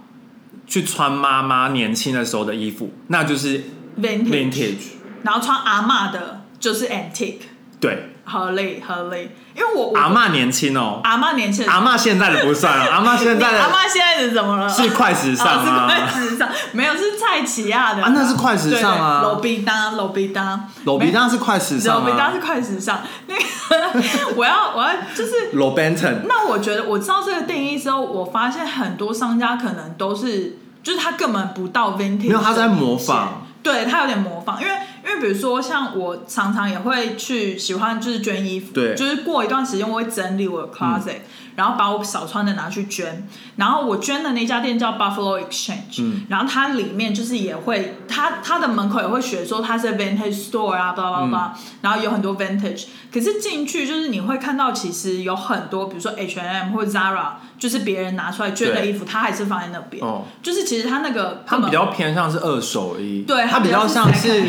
[0.66, 3.64] 去穿妈妈年轻的时候的衣服，那就是
[3.99, 4.76] vintage，, vintage。
[5.22, 7.39] 然后穿阿嬷的就是 antique，
[7.80, 14.68] 对，合理合理，因为我我阿嬷年轻哦，阿嬷年轻，阿嬷现在的不算 了，阿嬷现在的阿嬷现在的怎么了？
[14.68, 15.87] 是快时尚啊，是 啊。
[15.89, 18.03] 快时尚，没有是蔡奇亚的。
[18.03, 19.22] 啊那是快时尚啊。
[19.22, 22.03] 罗比达，罗比达，罗比当是快时尚啊。
[22.05, 23.01] 罗比达是快时尚。
[23.26, 23.43] 那个
[24.37, 25.33] 我要我要就是。
[25.53, 34.72] 罗 Benton 那我觉得我知道这个定义之后，我发现很多商家可能都是，就是他根本不到 vintage，没有他在模仿，对他有点模仿，因为
[35.05, 38.94] 因为比如说像我常常也会去喜欢就是捐衣服，对。
[38.94, 41.18] 就是过一段时间我会整理我的 closet，、
[41.57, 43.26] 然后把我少穿的拿去捐，
[43.57, 46.22] 然后我捐的那家店叫 Buffalo Exchange，、嗯。
[46.28, 64.42] 然后它里面就是也会，它它的门口也会写说它是 vintage store 啊，巴拉巴拉，然后有很多 vintage，可是进去就是你会看到其实有很多，比如说 H&M 或者 Zara，就是别人拿出来捐的衣服，它还是放在那边，哦，就是其实它那个它比较偏向是二手衣，对，它比较像是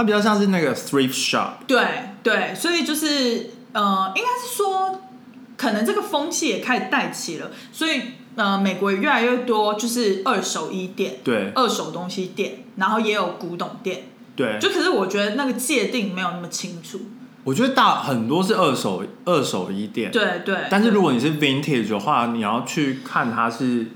[0.00, 1.84] 它比较像是那个 thrift shop，对
[2.22, 4.98] 对，所以就是呃，应该是说，
[5.58, 8.00] 可能这个风气也开始带起了，所以
[8.34, 14.04] 呃，美国也越来越多就是二手衣店、对二手东西店，然后也有古董店。
[14.34, 16.98] 对，就可是我觉得那个界定没有那么清楚。
[17.44, 23.88] 我觉得大很多是二手二手衣店，对对，但是如果你是 vintage 的话，你要去看它是，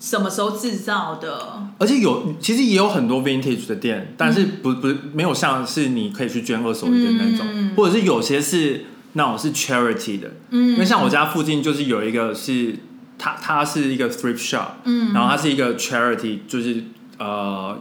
[0.00, 1.62] 什么时候制造的？
[1.78, 4.32] 而且有其实也有很多 vintage 的店，但嗯。
[4.32, 8.84] 是不不没有像是你可以去捐二手衣的那种，嗯或者是有些是
[9.14, 12.76] 那种是 charity 的，嗯，因为像我家附近就是有一个是
[13.18, 16.84] 它它是一个 thrift shop，嗯，然后它是一个 charity，就是
[17.18, 17.76] 呃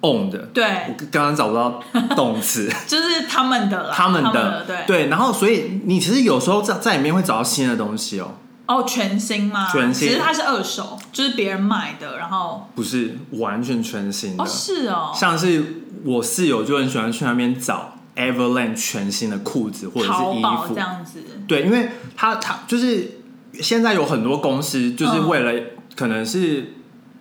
[0.00, 0.64] own 的，对。
[0.64, 1.80] 我，刚刚找不到
[2.16, 2.68] 动词。
[2.88, 4.76] 就是他们的啦，他们的的对。
[4.86, 8.34] 对，然后所以你其实有时候在在里面会找到新的东西哦，
[8.68, 9.68] 哦，全新吗？
[9.72, 10.08] 全新。
[10.08, 20.74] 其实它是二手，就是别人买的，然后不是完全全新的，哦是哦，像是我室友就很喜欢去那边找 Everland 全新的裤子或者是衣服。
[20.74, 23.20] 这，样子，对，因为他他就是
[23.54, 25.60] 现在有很多公司就是为了、
[25.96, 26.74] 可能是。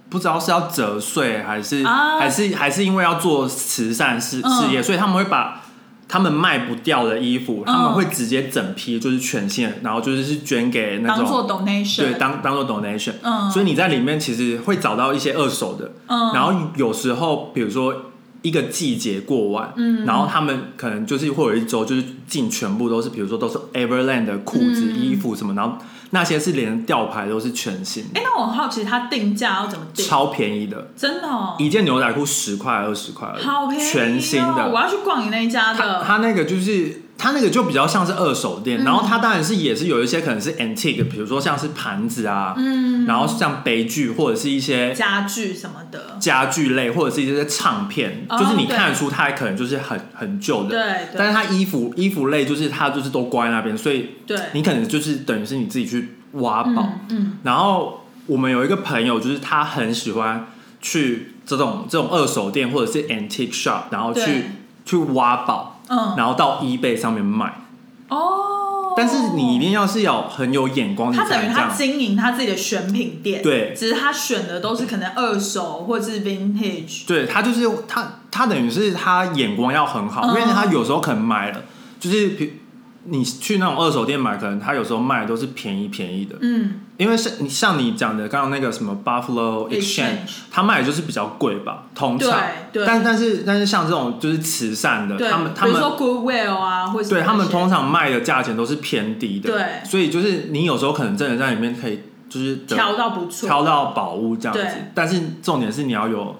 [0.09, 2.17] 不知道是要折税还是、啊。
[2.17, 4.49] 还是还是因为要做慈善事嗯。
[4.61, 5.61] 事业，所以他们会把
[6.07, 13.51] 他们卖不掉的衣服，他们嗯会直接整批就是全线，然后就是是捐给那种当做 donation，对，当当做 donation，嗯。
[13.51, 16.33] 所以你在里面其实会找到一些二手的，嗯。
[16.33, 17.93] 然后有时候比如说
[18.41, 20.05] 一个季节过完，嗯。
[20.05, 24.99] 然后他们可能就是会有一周就是进全部都是，比如说都是 Everland 的裤子、嗯。
[24.99, 25.77] 衣服什么，然后
[26.11, 30.05] 那些是连吊牌都是全新的，哎，那我很好奇，它定价要怎么定？
[30.05, 36.03] 超便宜的，真的哦，一件牛仔裤十块二十块好便宜哦，全新的，我要去逛你那一家它的。
[36.05, 38.85] 它那个就是它那个就比较像是二手店，嗯。
[38.85, 51.15] 然后它当然是也是有一些可能是 antique，比如说像是盘子啊，嗯，然后像杯具或者是一些家具什么的，家具类，或者是一些唱片，哦就是你看得出它可能就是很很旧的，对对。
[51.17, 56.71] 但是它衣服衣服类就是它就是都挂在那边，所以对，你可能就是等于是你自己去挖宝。
[56.71, 57.37] 嗯嗯。
[57.43, 60.47] 然后我们有一个朋友，就是他很喜欢
[60.81, 64.43] 去这种这种二手店或者是 antique shop，然后去
[64.85, 67.61] 去挖宝，嗯，然后到 eBay 上面卖。
[68.09, 71.67] 哦，但是你一定要是有很有眼光，他等于他。
[71.67, 81.61] 经营他自己的选品店，对只是他选的都是可能二手或者是 vintage，对他就是他，他等于是他眼光要很好，嗯因为他有时候可能买了，
[81.99, 82.61] 就是比
[83.09, 90.37] 你去那种二手店买，可能他有时候卖的都是便宜便宜的，嗯，因为像你像你讲的刚刚那个什么 Buffalo Exchange，Exchange。
[90.51, 92.29] 他卖的就是比较贵吧，通常。
[92.71, 92.85] 对对。
[92.85, 99.89] 但但是但是像这种就是慈善的，他们他们比如说 Goodwill 啊，或者对他们通常卖的价钱都是偏低的，对。
[99.89, 106.35] 所以就是你有时候可能真的在里面可以就是挑到不错，挑到宝物这样子，但是重点是你要有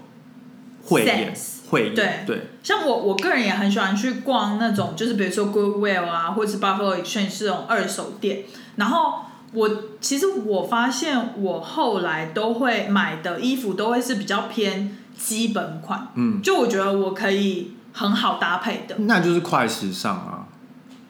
[0.84, 1.34] 慧眼。
[1.34, 2.47] Sense，慧眼对对。
[2.63, 8.43] 像我我个人也很喜欢去逛那种，就是比如说 Goodwill 啊，或者是 Buffalo Exchange 这种二手店。
[8.76, 9.70] 然后我
[10.01, 18.95] 其实我发现，我后来都会买的衣服都会是比较偏基本款，嗯，就我觉得我可以很好搭配的。
[18.99, 20.47] 那就是快时尚啊。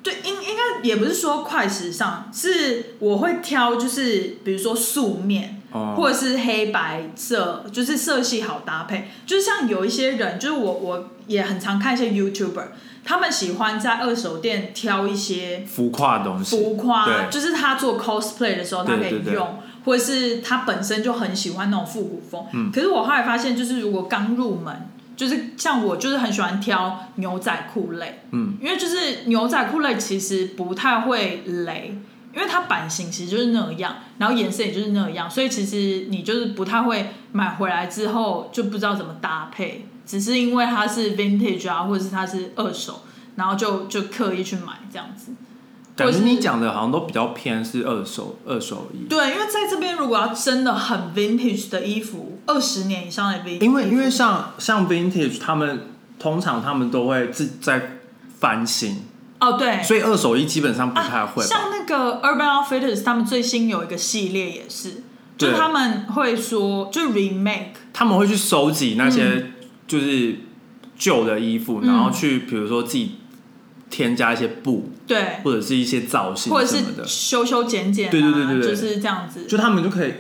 [0.03, 9.09] 对，应应该也不是说快时尚，是我会挑，就是比如说素面，哦或者是黑白色，就是色系好搭配。
[9.26, 12.68] 就是像有一些人，就是我我也很常看一些 YouTuber，
[13.03, 19.39] 他们喜欢在二手店挑一些浮夸的东西，浮夸，对就是他做 cosplay 的时候，他可以用，对对对
[19.86, 22.45] 或者是他本身就很喜欢那种复古风。
[22.53, 31.97] 嗯可是我后来发现，就是如果刚入门，就是像我，就是很喜欢挑牛仔裤类，嗯，因为就是牛仔裤类其实不太会雷。
[32.38, 43.01] 因为它版型其实就是那样，然后颜色也就是那样，所以其实你就是不太会买回来之后就不知道怎么搭配，只是因为它是 vintage 啊，或者是它是二手，
[43.38, 45.31] 然后就就刻意去买这样子。
[45.95, 55.88] 感觉你讲的好像都比较偏是二手二手衣，对，因为在这边如果要真的很 vintage 的衣服，二十年以上的 vintage，因为因为像像 vintage 他们
[56.19, 57.97] 通常他们都会自在
[58.39, 59.07] 翻新，
[59.39, 61.47] 哦对，所以二手衣基本上不太会吧。
[61.47, 65.03] 像那个 Urban Outfitters，他们最新有一个系列也是，
[65.38, 69.51] 就他们会说就 remake，他们会去收集那些
[69.88, 70.39] 就是
[70.97, 71.88] 旧的衣服，嗯。
[71.88, 73.17] 然后去比如说自己
[73.89, 78.69] 添加一些布对，或者是一些造型或者是修修剪剪、啊，对对对对对。
[78.69, 79.45] 就是这样子。
[79.45, 80.13] 就他们就可以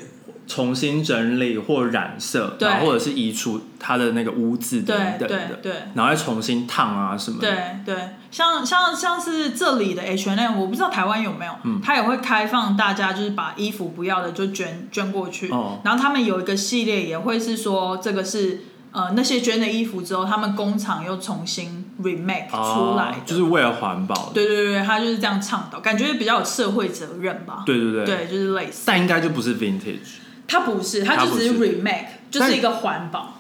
[0.47, 7.47] 重新整理或染色，然后或者是移除它的那个污渍对等等对的，对然后再重新烫啊什么的。
[7.85, 18.61] 对对，像像像是这里的 H&M，我不知道台湾有没有，嗯它也会开放大家就是把衣服不要的就捐捐过去，哦然后他们有一个系列也会是说这个是
[18.93, 24.31] 呃那些捐的衣服之后，他们工厂又重新 remake 出来就是为了环保。
[24.33, 27.63] 对对对，他就是这样倡导，感觉比较有社会责任吧。
[27.65, 28.83] 对对对对，就是类似。
[28.85, 30.23] 但应该就不是 vintage。
[30.47, 33.33] 它不是，它就只是 remake，就是一个环保。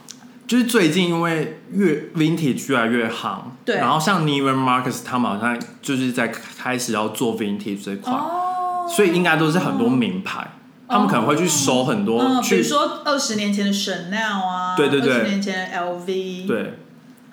[0.47, 3.75] 就是最近因为越 vintage 越来越行，对。
[3.75, 10.47] 然后像 Neiman Marcus 他们好像就是在开始要做 vintage 这块，哦，所以应该都是很多名牌，
[10.87, 15.13] 他们可能会去收很多，嗯，比如说二十年前的 Chanel 啊，对对对。
[15.13, 16.79] 二十年前的 LV，，对，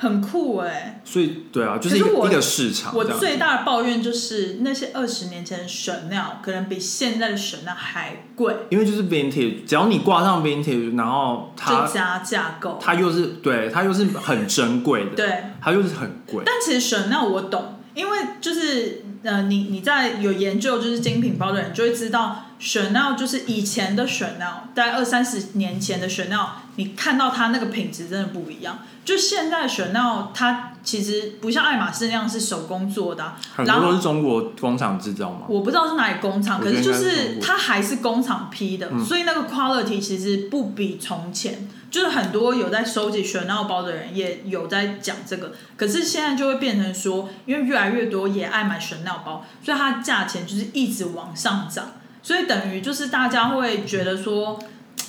[0.04, 3.04] 很酷哎、所以对啊，就是一个一个市场我。
[3.04, 12.78] 最大的抱怨就是那些二十年前的 Chanel 可能比现在的 Chanel 还贵，因为就是 vintage，只要你挂上 vintage，然后它就加价购。
[12.80, 26.46] 它又是对它又是很珍贵的，对，它又是很贵，但其实 Chanel 我懂，因为就是呃，你你在有研究就是精品包的人就会知道，Chanel 就是以前的 Chanel，大概二三十年前的 Chanel，
[26.76, 28.78] 你看到它那个品质真的不一样。
[29.04, 35.42] 就现在的 Chanel，它其实不像爱马仕那样是手工做的啊、很多都是中国工厂制造嘛。
[35.46, 41.68] 我不知道是哪里工厂，可是就是它还是工厂批的，嗯所以那个 quality 其实不比从前。
[41.90, 51.92] 就是很多有在收集 Chanel 包的人也有在讲这个，可是现在就会变成说，因为越来越多也爱买 Chanel 包，所以它价钱就是一直往上涨，
[52.24, 54.58] 所以等于就是大家会觉得说，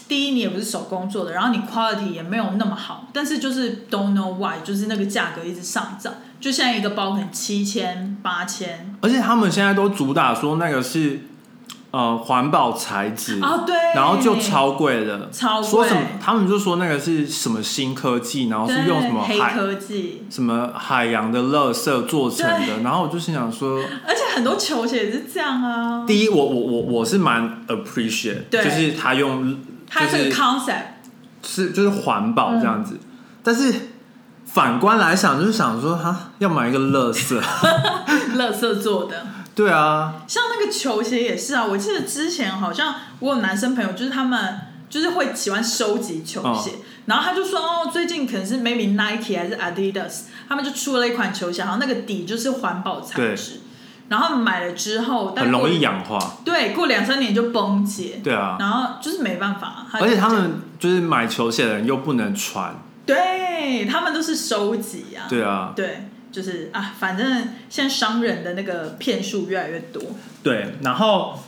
[0.08, 11.22] 第一你也不是手工做的，然后你 quality 也没有那么好，但是就是 don't know why，就是那个价格一直上涨，就现在一个包可能七千八千，而且他们现在都主打说那个是
[11.96, 26.04] 呃环保材质，哦对，然后就超贵的，超贵说什么他们就说那个是什么新科技，然后是用什么海黑科技，什么海洋的垃圾做成的， 然后我就心想说，而且很多球鞋也是这样啊。
[26.06, 29.58] 第一我我我我是蛮 appreciate，对就是他用
[29.90, 30.84] 它就是 concept，
[31.44, 33.00] 是就是环保这样子，
[33.42, 33.74] 但是
[34.44, 37.42] 反观来想，就是想说哈要买一个垃圾，
[38.36, 39.26] 乐色做的。
[39.56, 46.72] 对啊，像那个球鞋也是啊，我记得之前好像我有男生朋友，就是他们就是会喜欢收集球鞋，
[47.06, 53.62] 然后他就说哦，最近可能是 maybe Nike 还是 Adidas，他们就出了一款球鞋，然后那个底就是环保材质，
[54.10, 62.76] 然后买了之后，但很容易氧化，对，过两三年就崩解，对啊，然后就是没办法，而且他就们就是买球鞋的人又不能穿，
[63.06, 70.02] 对他们都是收集啊，对啊，对，就是啊，反正现在商人的那个骗术越来越多。
[70.44, 71.40] 对，然后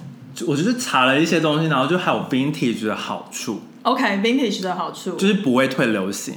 [0.47, 6.35] 我就是查了一些东西，然后就还有 vintage 的好处，OK，vintage、的好处，就是不会退流行，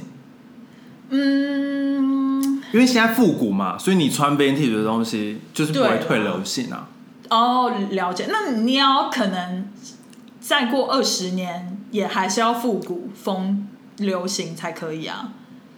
[1.11, 6.89] 嗯，因为现在复古嘛，所以你穿 vintage 的东西就是不会退流行啊。
[7.29, 8.27] 哦，了解。
[8.29, 9.69] 那你要可能
[10.41, 13.65] 再过二十年，也还是要复古风
[13.99, 15.31] 流行才可以啊。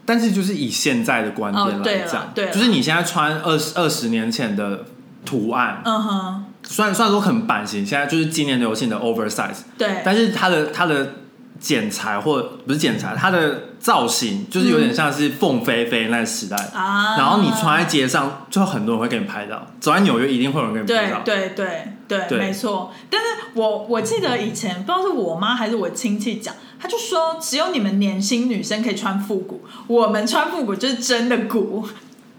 [0.06, 4.86] 但是就是以现在的观点来讲，对就是你现在穿二十二十年前的
[5.26, 11.14] 图案，嗯哼，虽然虽然说很版型，现在就是今年流行的 oversize，对，但是它的它的
[11.60, 19.68] 剪裁或不是剪裁，它的造型就是有点像是凤飞飞那个时代，啊，然后你穿在街上，就很多人会给你拍照。
[19.82, 21.22] 走在纽约，一定会有人给你拍照。
[21.26, 22.94] 对对对对，没错。
[23.10, 31.86] 但是我我记得以前不知道是我妈还是我亲戚讲，他就说只有你们年轻女生可以穿复古，我们穿复古就是真的古，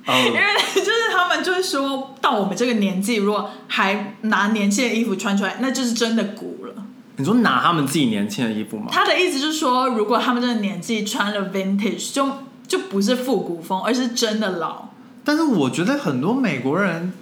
[0.07, 6.75] 因哦， 为就是他们就是说到我们这个年纪，如果还拿年轻的衣服穿出来，那就是真的古了。
[7.17, 8.87] 你说拿他们自己年轻的衣服吗？
[8.91, 12.29] 他的意思就是说，如果他们这个年纪穿了 vintage，就
[12.67, 14.89] 就不是复古风，而是真的老。
[15.25, 17.13] 但是我觉得很多美国人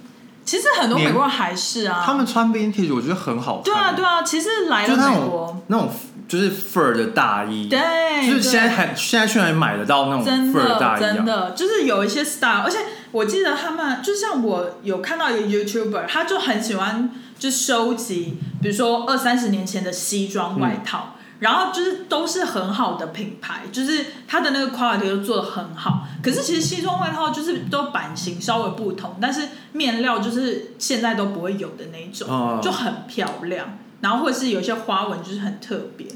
[0.43, 3.63] 其实很多美国人还是啊，他们穿 vintage，我觉得很好看。
[3.63, 5.89] 对啊对啊，其实来了美国种，那种
[6.27, 7.79] 就是 fur 的大衣，对，
[8.25, 12.79] 就是现在还现在去哪里买得到那种真 fur 大衣真的就是有一些 style，而且
[13.11, 17.09] 我记得他们就像我有看到一个 YouTuber，他就很喜欢
[17.43, 21.15] 就收集，比如说二三十年前的西装外套。
[21.39, 26.07] 然后就是都是很好的品牌，就是它的那个 quality 都做的很好。
[26.23, 33.77] 可是其实西装外套就是都版型稍微不同，但是面料就是现在都不会有的那种，哦就很漂亮。
[33.99, 36.07] 然后或者是有一些花纹就是很特别，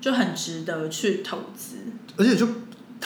[0.00, 1.78] 就很值得去投资。
[2.16, 2.46] 而且就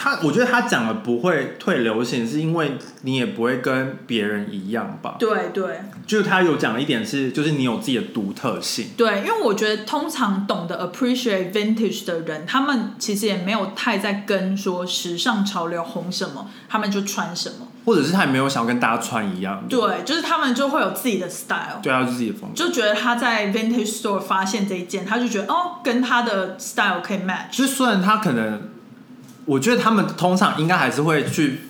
[0.01, 5.17] 他，我觉得他讲的不会退流行，是因为你也不会跟别人一样吧？
[5.19, 8.91] 对对就是他有讲一点是，就是你有自己的独特性。
[8.95, 17.67] 对，因为我觉得通常懂得 appreciate vintage 的人，他们其实也没有太在跟说时尚潮流红什么，他们就穿什么。
[17.85, 22.55] 或者是他也没有想要跟大家穿一样的，对，就是他们就会有自己的 style，对，他有自己的风格。
[22.55, 27.57] 就觉得他在 vintage store 发现这一件，他就觉得哦，跟他的 style 可以 match。
[27.57, 28.61] 就是虽然他可能，
[29.49, 31.61] 我觉得他们通常应该还是会去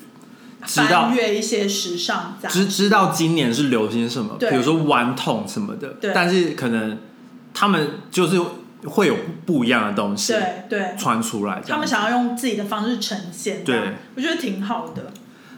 [0.66, 6.12] 知道一些时尚杂知道今年是流行什么，比如说玩桶什么的，对。
[6.14, 6.98] 但是可能
[7.54, 8.38] 他们就是
[8.86, 9.16] 会有
[9.46, 15.12] 不一样的东西对对，穿出来，他们想要用自己的方式呈现，对，我觉得挺好的。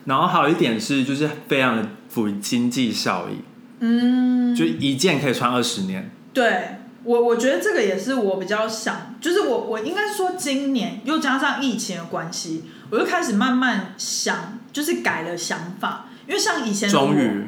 [0.05, 3.41] 然后还有一点是，就是非常的符合经济效益，
[3.79, 6.11] 嗯，就一件可以穿二十年。
[6.33, 17.45] 对我，我觉得这个也是我比较想，就是我我应该说今年又加上疫情的关系，我就开始慢慢想，就是改了想法，因为像以前终于，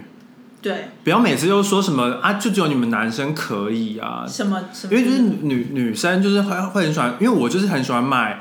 [0.62, 0.90] 对。
[1.04, 8.40] 不要每次都说什么啊，就只有你们男生可以啊，什么什么，因为就是女女生就是会会很喜欢，因为我就是很喜欢买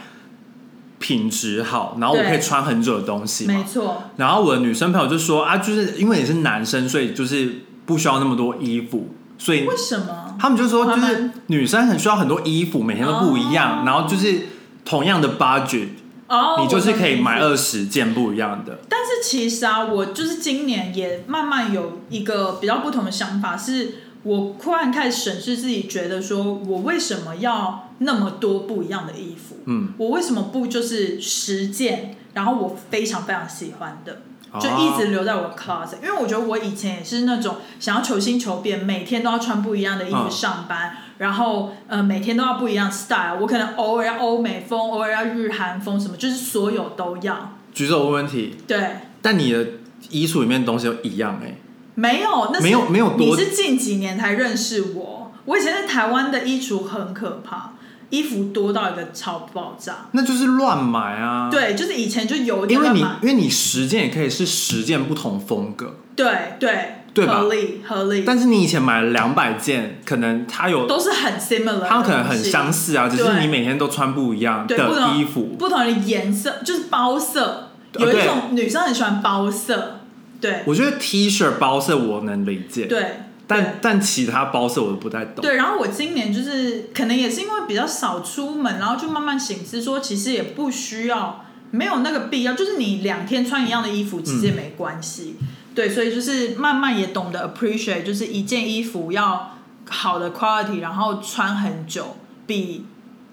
[0.98, 3.64] 品质好，然后我可以穿很久的东西嘛没。
[3.64, 9.08] 错，然后我的女生朋友就说啊，就是因为你是男生，所以就是不需要那么多衣服，
[9.44, 10.36] 所以为什么？
[10.38, 14.42] 他们就说就是女生很需要很多衣服，每天都不一样，哦然后就是
[14.84, 15.88] 同样的 budget，、
[16.28, 18.78] 哦，你就是可以买二十件不一样的。
[18.88, 29.56] 但是其实啊，我就是今年也慢慢有一个比较不同的想法，是我突然开始审视自己，觉得说我为什么要那么多不一样的衣服？
[29.66, 34.22] 嗯，我为什么不就是十件，然后我非常非常喜欢的，
[34.60, 35.96] 就哦一直留在我的 closet？
[36.02, 43.38] 因为我觉得我以前也是那种想要求新求变，每天都要穿不一样的衣服嗯上班，然后呃每天都要不一样的 style。
[43.40, 47.52] 我可能偶尔要欧美风，偶尔要日韩风，什么就是所有都要。
[47.72, 49.66] 举手问问题，对，但你的
[50.10, 51.54] 衣橱里面的东西都一样哎、
[51.94, 55.32] 没有，那是没有没有多你是近几年才认识我。
[55.46, 57.72] 我以前在台湾的衣橱很可怕，
[58.12, 60.06] 衣服多到一个超爆炸。
[60.12, 67.40] 那就是乱买啊。，对，就是以前就有点因为你因为你十件也可以是十件不同风格，对对对吧？
[67.40, 74.76] 合理合理，但是你以前买了两百件，可能它有都是很 similar，它们可能很相似啊，只是你每天都穿不一样的
[75.16, 75.56] 衣服。
[75.58, 77.70] 不同的颜色，就是包色。
[77.98, 80.00] 有一种女生很喜欢包色，
[80.40, 80.62] 对。
[80.64, 85.42] 我觉得 T 恤包色我能理解，对但但其他包色我都不太懂。
[85.42, 85.56] 对。
[85.56, 95.36] 然后我今年就是可能也是因为比较少出门，然后就慢慢醒思说，其实也不需要，没有那个必要，就是你两天穿一样的衣服，其实也没关系。
[95.74, 99.56] 对，所以就是慢慢也懂得 appreciate，就是一件衣服要
[99.88, 102.16] 好的 quality，然后穿很久，
[102.46, 102.84] 比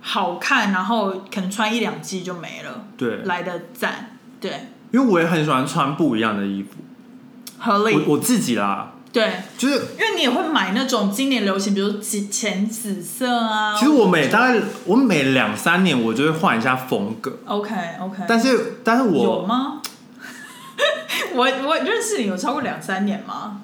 [0.02, 4.18] 好看，然后可能穿一两季就没了，对，来的赞。
[4.40, 6.70] 对，因为我也很喜欢穿不一样的衣服，
[7.58, 7.94] 合理。
[7.94, 13.76] 我我自己啦，对，就是因为你也会买那种今年流行，比如说紫浅紫色啊。
[13.76, 19.82] 其实我每大概我每两三年我就会换一下风格，OK OK，但是但是我有我吗？
[21.34, 23.62] 我我认识你有超过两三年吗？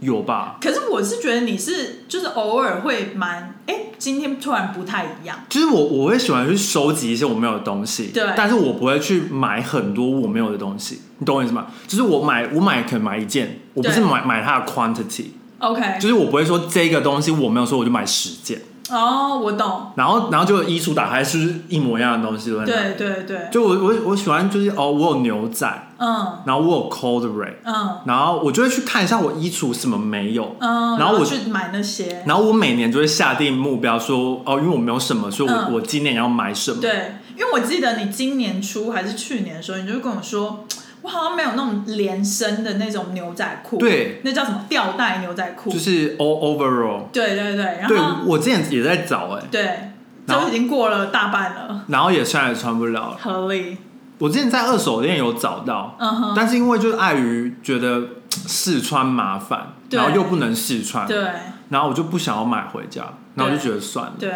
[0.00, 5.38] 有吧，可是我是觉得你是就是偶尔会蛮哎、今天突然不太一样。
[5.48, 8.22] 就是我我会喜欢去收集一些我没有的东西，对。
[8.36, 11.66] 但是我不会去买很多我没有的东西，你懂我意思吗？
[11.86, 18.60] 就是我买我买可能买一件，我不是买买它的 quantity，OK，就是我不会说这个东西我没有说我就买十件，
[18.90, 22.50] 哦，我懂，然后然后就衣橱打开是不是一模一样的东西？
[22.64, 23.24] 对对？
[23.24, 25.66] 对，就我我我喜欢就是哦，我有牛仔，
[25.98, 26.38] 嗯。
[26.44, 27.98] 然后我有 cold ray，嗯。
[28.04, 35.72] 然后我就会去看一下我衣橱什么没有，嗯，然后我去买那些，然后我每年就会下定目标说哦，因为我没有什么，所以我、嗯。
[35.74, 36.80] 我今年要买什么。
[36.80, 40.64] 对，因为我记得你今年初还是去年的时候，你就跟我说，
[41.06, 47.02] 我好像没有那种连身的那种牛仔裤，对，那叫什么吊带牛仔裤，就是 all overall。
[47.12, 49.92] 对对对，然对后我之前也在找哎、对，
[50.26, 53.16] 然后就已经过了大半了，然后也现在也穿不了了。
[53.22, 53.76] 合理，
[54.18, 58.08] 我之前在二手店有找到，嗯哼，但是因为就是碍于觉得嘖
[58.48, 59.96] 试穿麻烦，对。
[59.96, 61.24] 然后又不能试穿，对。
[61.68, 63.04] 然后我就不想要买回家，
[63.36, 64.14] 然后就觉得算了。
[64.18, 64.32] 对。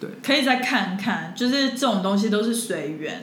[0.00, 3.20] 对，可以再看看，就是这种东西都是随缘，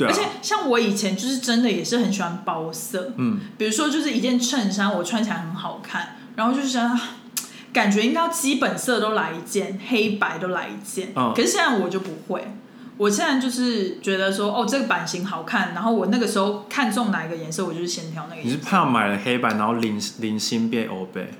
[0.00, 6.78] 对啊而且，像我以前就是真的也是很喜欢包色，嗯，比如说就是一件衬衫我穿起来很好看，然后就是
[7.72, 11.12] 感觉应该要基本色都来一件，黑白都来一件。
[11.14, 12.52] 嗯可是现在我就不会，
[12.96, 18.66] 我现在就是觉得说哦这个版型好看，然后我那个时候看中哪一个颜色，我就是先挑那个颜色你是。
[18.66, 21.30] 怕买了黑白，然后零零星变欧贝。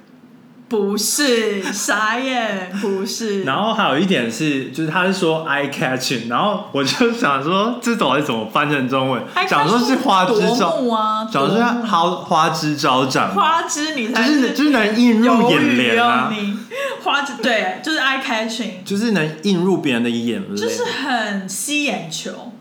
[0.70, 3.42] 不是傻眼，不是。
[3.42, 9.20] 然后还有一点是，就是他是说 eye catching，然后我就想说这到底怎么翻成中文？
[9.34, 16.56] 还想说是花枝招，目啊，想说是夺目花花枝招展，花枝，你才就是就是能映入眼帘啊，你
[17.02, 22.52] 花枝对，就是 eye catching，就是能映入别人的眼帘，就是很吸眼球。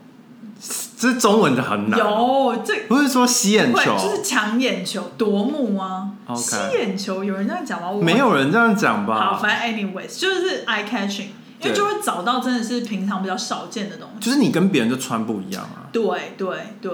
[1.00, 6.10] 这中文的很难，有这不是说吸眼会球，就是抢眼球、夺目啊。
[6.36, 7.90] 吸眼球，有人这样讲吗？
[7.90, 9.18] 我没有人这样讲吧。
[9.18, 11.28] 好，反正 anyways 就是 eye catching，
[11.62, 14.20] 因为就会找到真的是平常比较少见的东西。
[14.26, 16.48] 就是你跟别人就穿不一样啊，对对
[16.82, 16.92] 对，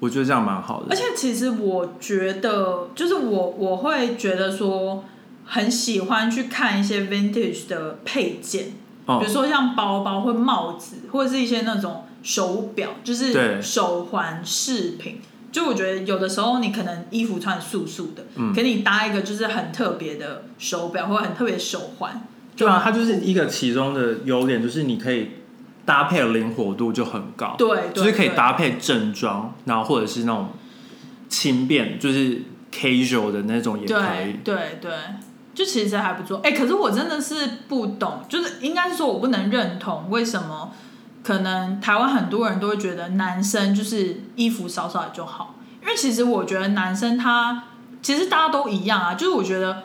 [0.00, 0.86] 我觉得这样蛮好的。
[0.88, 0.96] 而。
[0.96, 5.04] 且其实我觉得，就是我我会觉得说，
[5.44, 8.72] 很喜欢去看一些 vintage 的配件，
[9.04, 9.20] 哦。
[9.20, 15.20] 比如说像包包或帽子，或者是一些那种手表，就是手环饰品。
[15.50, 25.32] 就我觉得有的时候你可能衣服穿素素的，嗯可你搭一个就是很特别的手表或者很特别的手环，对啊，它就是一个其中的优点，就是你可以
[25.84, 30.48] 搭配的灵活度就很高，对，对就是可以搭配正装，然后或者是那种
[31.28, 34.54] 轻便，就是 casual 的那种也可以对。
[34.54, 34.90] 对对，
[35.54, 36.40] 就其实还不错。
[36.42, 37.34] 哎、可是我真的是
[37.68, 40.72] 不懂，就是应该是说我不能认同为什么
[41.22, 47.64] 可能台湾很多人都会觉得男生就是衣服少少就好，因为其实我觉得男生他
[48.00, 49.82] 其实大家都一样啊，就是我觉得。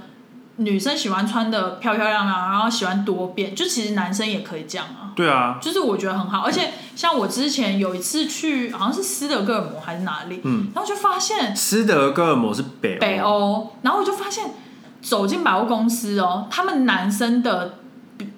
[0.60, 5.14] 女生喜欢穿的漂漂亮亮，然后喜欢多变，就其实男生也可以这样啊。
[5.16, 14.56] 对啊，就是我觉得很好，而且像我之前有一次去，好像是斯德哥尔摩还是哪里，嗯，然后就发现斯德哥尔摩是北北欧，然后我就发现
[15.00, 17.87] 走进百货公司哦，他们男生的比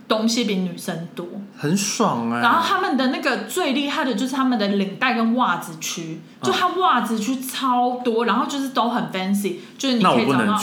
[0.10, 10.60] 东西比女生多，很爽哎、然后他们的那个最厉害的就是他们的领带跟袜子区，就他袜子区超多，然后就是都很 fancy，就是你可以找到，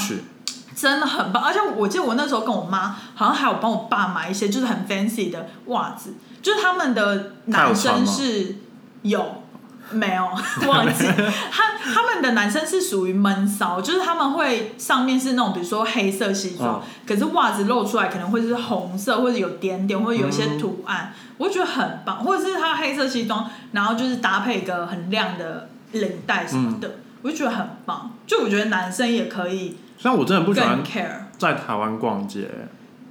[0.74, 8.56] 真的很棒，而且我记得我那时候跟我妈好像还有帮我爸买一些就是很 fancy 的袜子，就是他们的男生是
[9.02, 9.42] 有
[9.90, 10.24] 没有
[10.68, 11.06] 忘记。
[11.50, 17.06] 他他们的男生是属于闷骚，就是他们会上面是那种比如说黑色西装，嗯。
[17.06, 28.10] 可是袜子露出来可能会是红色或者有点点或者有一些图案，我觉得很棒，或者是他黑色西装，然后就是搭配一个很亮的领带什么的，我就觉得很棒。
[28.26, 32.48] 就我觉得男生也可以虽然我真的不喜欢 care，在台湾逛街，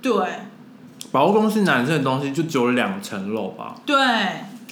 [0.01, 0.13] 对。
[1.11, 3.95] 百货公司男生的东西就只有两层楼吧，对，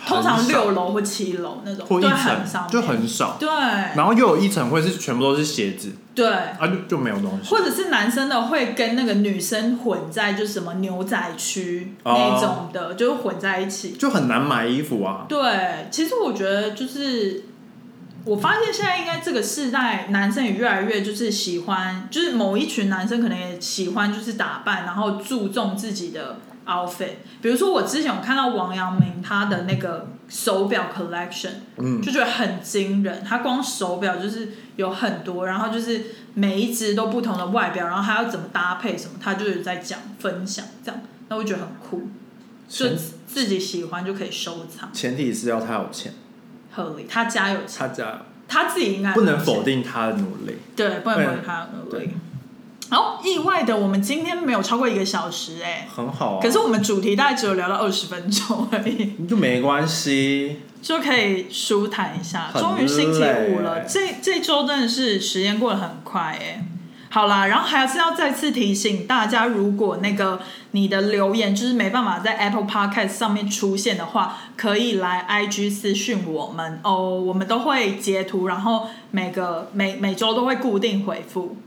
[0.06, 2.72] 通常六楼或七楼那种，对，或一层很上面。
[2.72, 3.50] 就很少，对。
[3.50, 12.14] 然后又有一层会是全部都是鞋子，对，啊就就没有东西，或者是男生的会跟那个女生混在，就是什么牛仔区哦。
[12.36, 13.92] 那种的，就混在一起。
[13.92, 15.26] 就很难买衣服啊。
[15.30, 17.46] 对，其实我觉得就是，
[18.26, 27.16] 我发现现在应该这个世代男生也越来越就是喜欢，就是某一群男生可能也喜欢就是打扮，然后注重自己的 outfit。
[27.42, 33.24] 比如说我之前有看到王阳明他的那个手表 collection，嗯，就觉得很惊人。
[33.24, 36.02] 他光手表就是有很多，然后就是
[36.34, 42.10] 每一只都不同的外表，然后还要怎么搭配什么，他就是在讲分享这样，那我觉得很酷，
[42.68, 42.98] 就前
[43.28, 46.14] 自己喜欢就可以收藏，前提是要他有钱，
[46.72, 47.06] 合理。
[47.10, 50.58] 他家有钱，他家他自己应该不能否，定他的努力。
[50.76, 52.12] 对，不能否定他的努力。
[52.94, 59.26] 好，意外的，我们今天没有超过一个小时哎、很好啊，可是我们主题大概只有聊到二十分钟而已。
[59.28, 60.60] 就没关系。
[60.80, 62.52] 就可以舒坦一下。
[62.54, 66.64] 很终于星期五累了，这这周真的是时间过得很快哎。
[67.10, 70.40] 好啦，然后还是要再次提醒大家，如果那个
[70.72, 81.58] 你的留言就是没办法在 Apple Podcast 上面出现的话，可以来 IG 私讯我们哦，我们都会截图，然后每个每每周都会固定回复。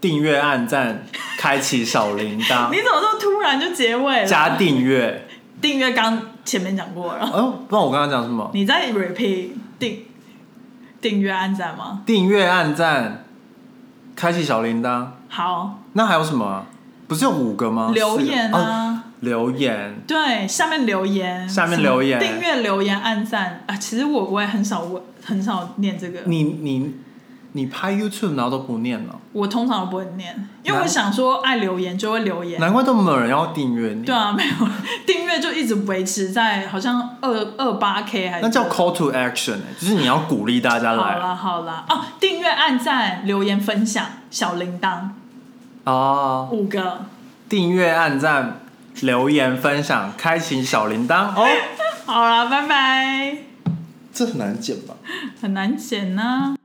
[0.00, 1.04] 订阅、按赞、
[1.38, 4.26] 开启小铃铛 你，怎么这么突然就结尾了？
[4.26, 5.26] 加订阅。
[5.60, 8.50] 订阅刚前面讲过了，哦，不知道我刚刚讲什么？
[8.52, 10.04] 你在 repeat 订
[11.00, 12.02] 订阅按赞吗？
[12.04, 13.24] 订阅、按赞、
[14.14, 15.06] 开启小铃铛。
[15.28, 16.66] 好，那还有什么啊？
[17.08, 17.90] 不是有五个吗？
[17.94, 19.04] 留言啊。
[19.20, 19.96] 留言。
[20.06, 23.74] 对，下面留言，下面留言订阅、留言、按赞啊。
[23.74, 26.96] 其实我我也很少问，很少念这个，你你
[27.56, 32.60] 你拍 YouTube 然后都不念了，我通常都不会念，因为我想说爱留言就会留言。
[32.60, 34.04] 难怪都没有人要订阅你。
[34.04, 34.52] 对啊，没有
[35.06, 45.08] 订阅就一直维持在好像二二八 K 还是那叫 call to action，、欸、就是你要鼓励大家好来啦好啦哦，订阅、按赞、留言、分享、小铃铛
[45.84, 46.48] 哦。
[46.52, 47.06] 五个。
[47.48, 48.60] 订阅、按赞、
[49.00, 51.46] 留言、分享、开启小铃铛哦。
[52.04, 53.38] 好啦，拜拜。
[54.12, 54.94] 这很难剪吧？
[55.40, 56.56] 很难剪呢、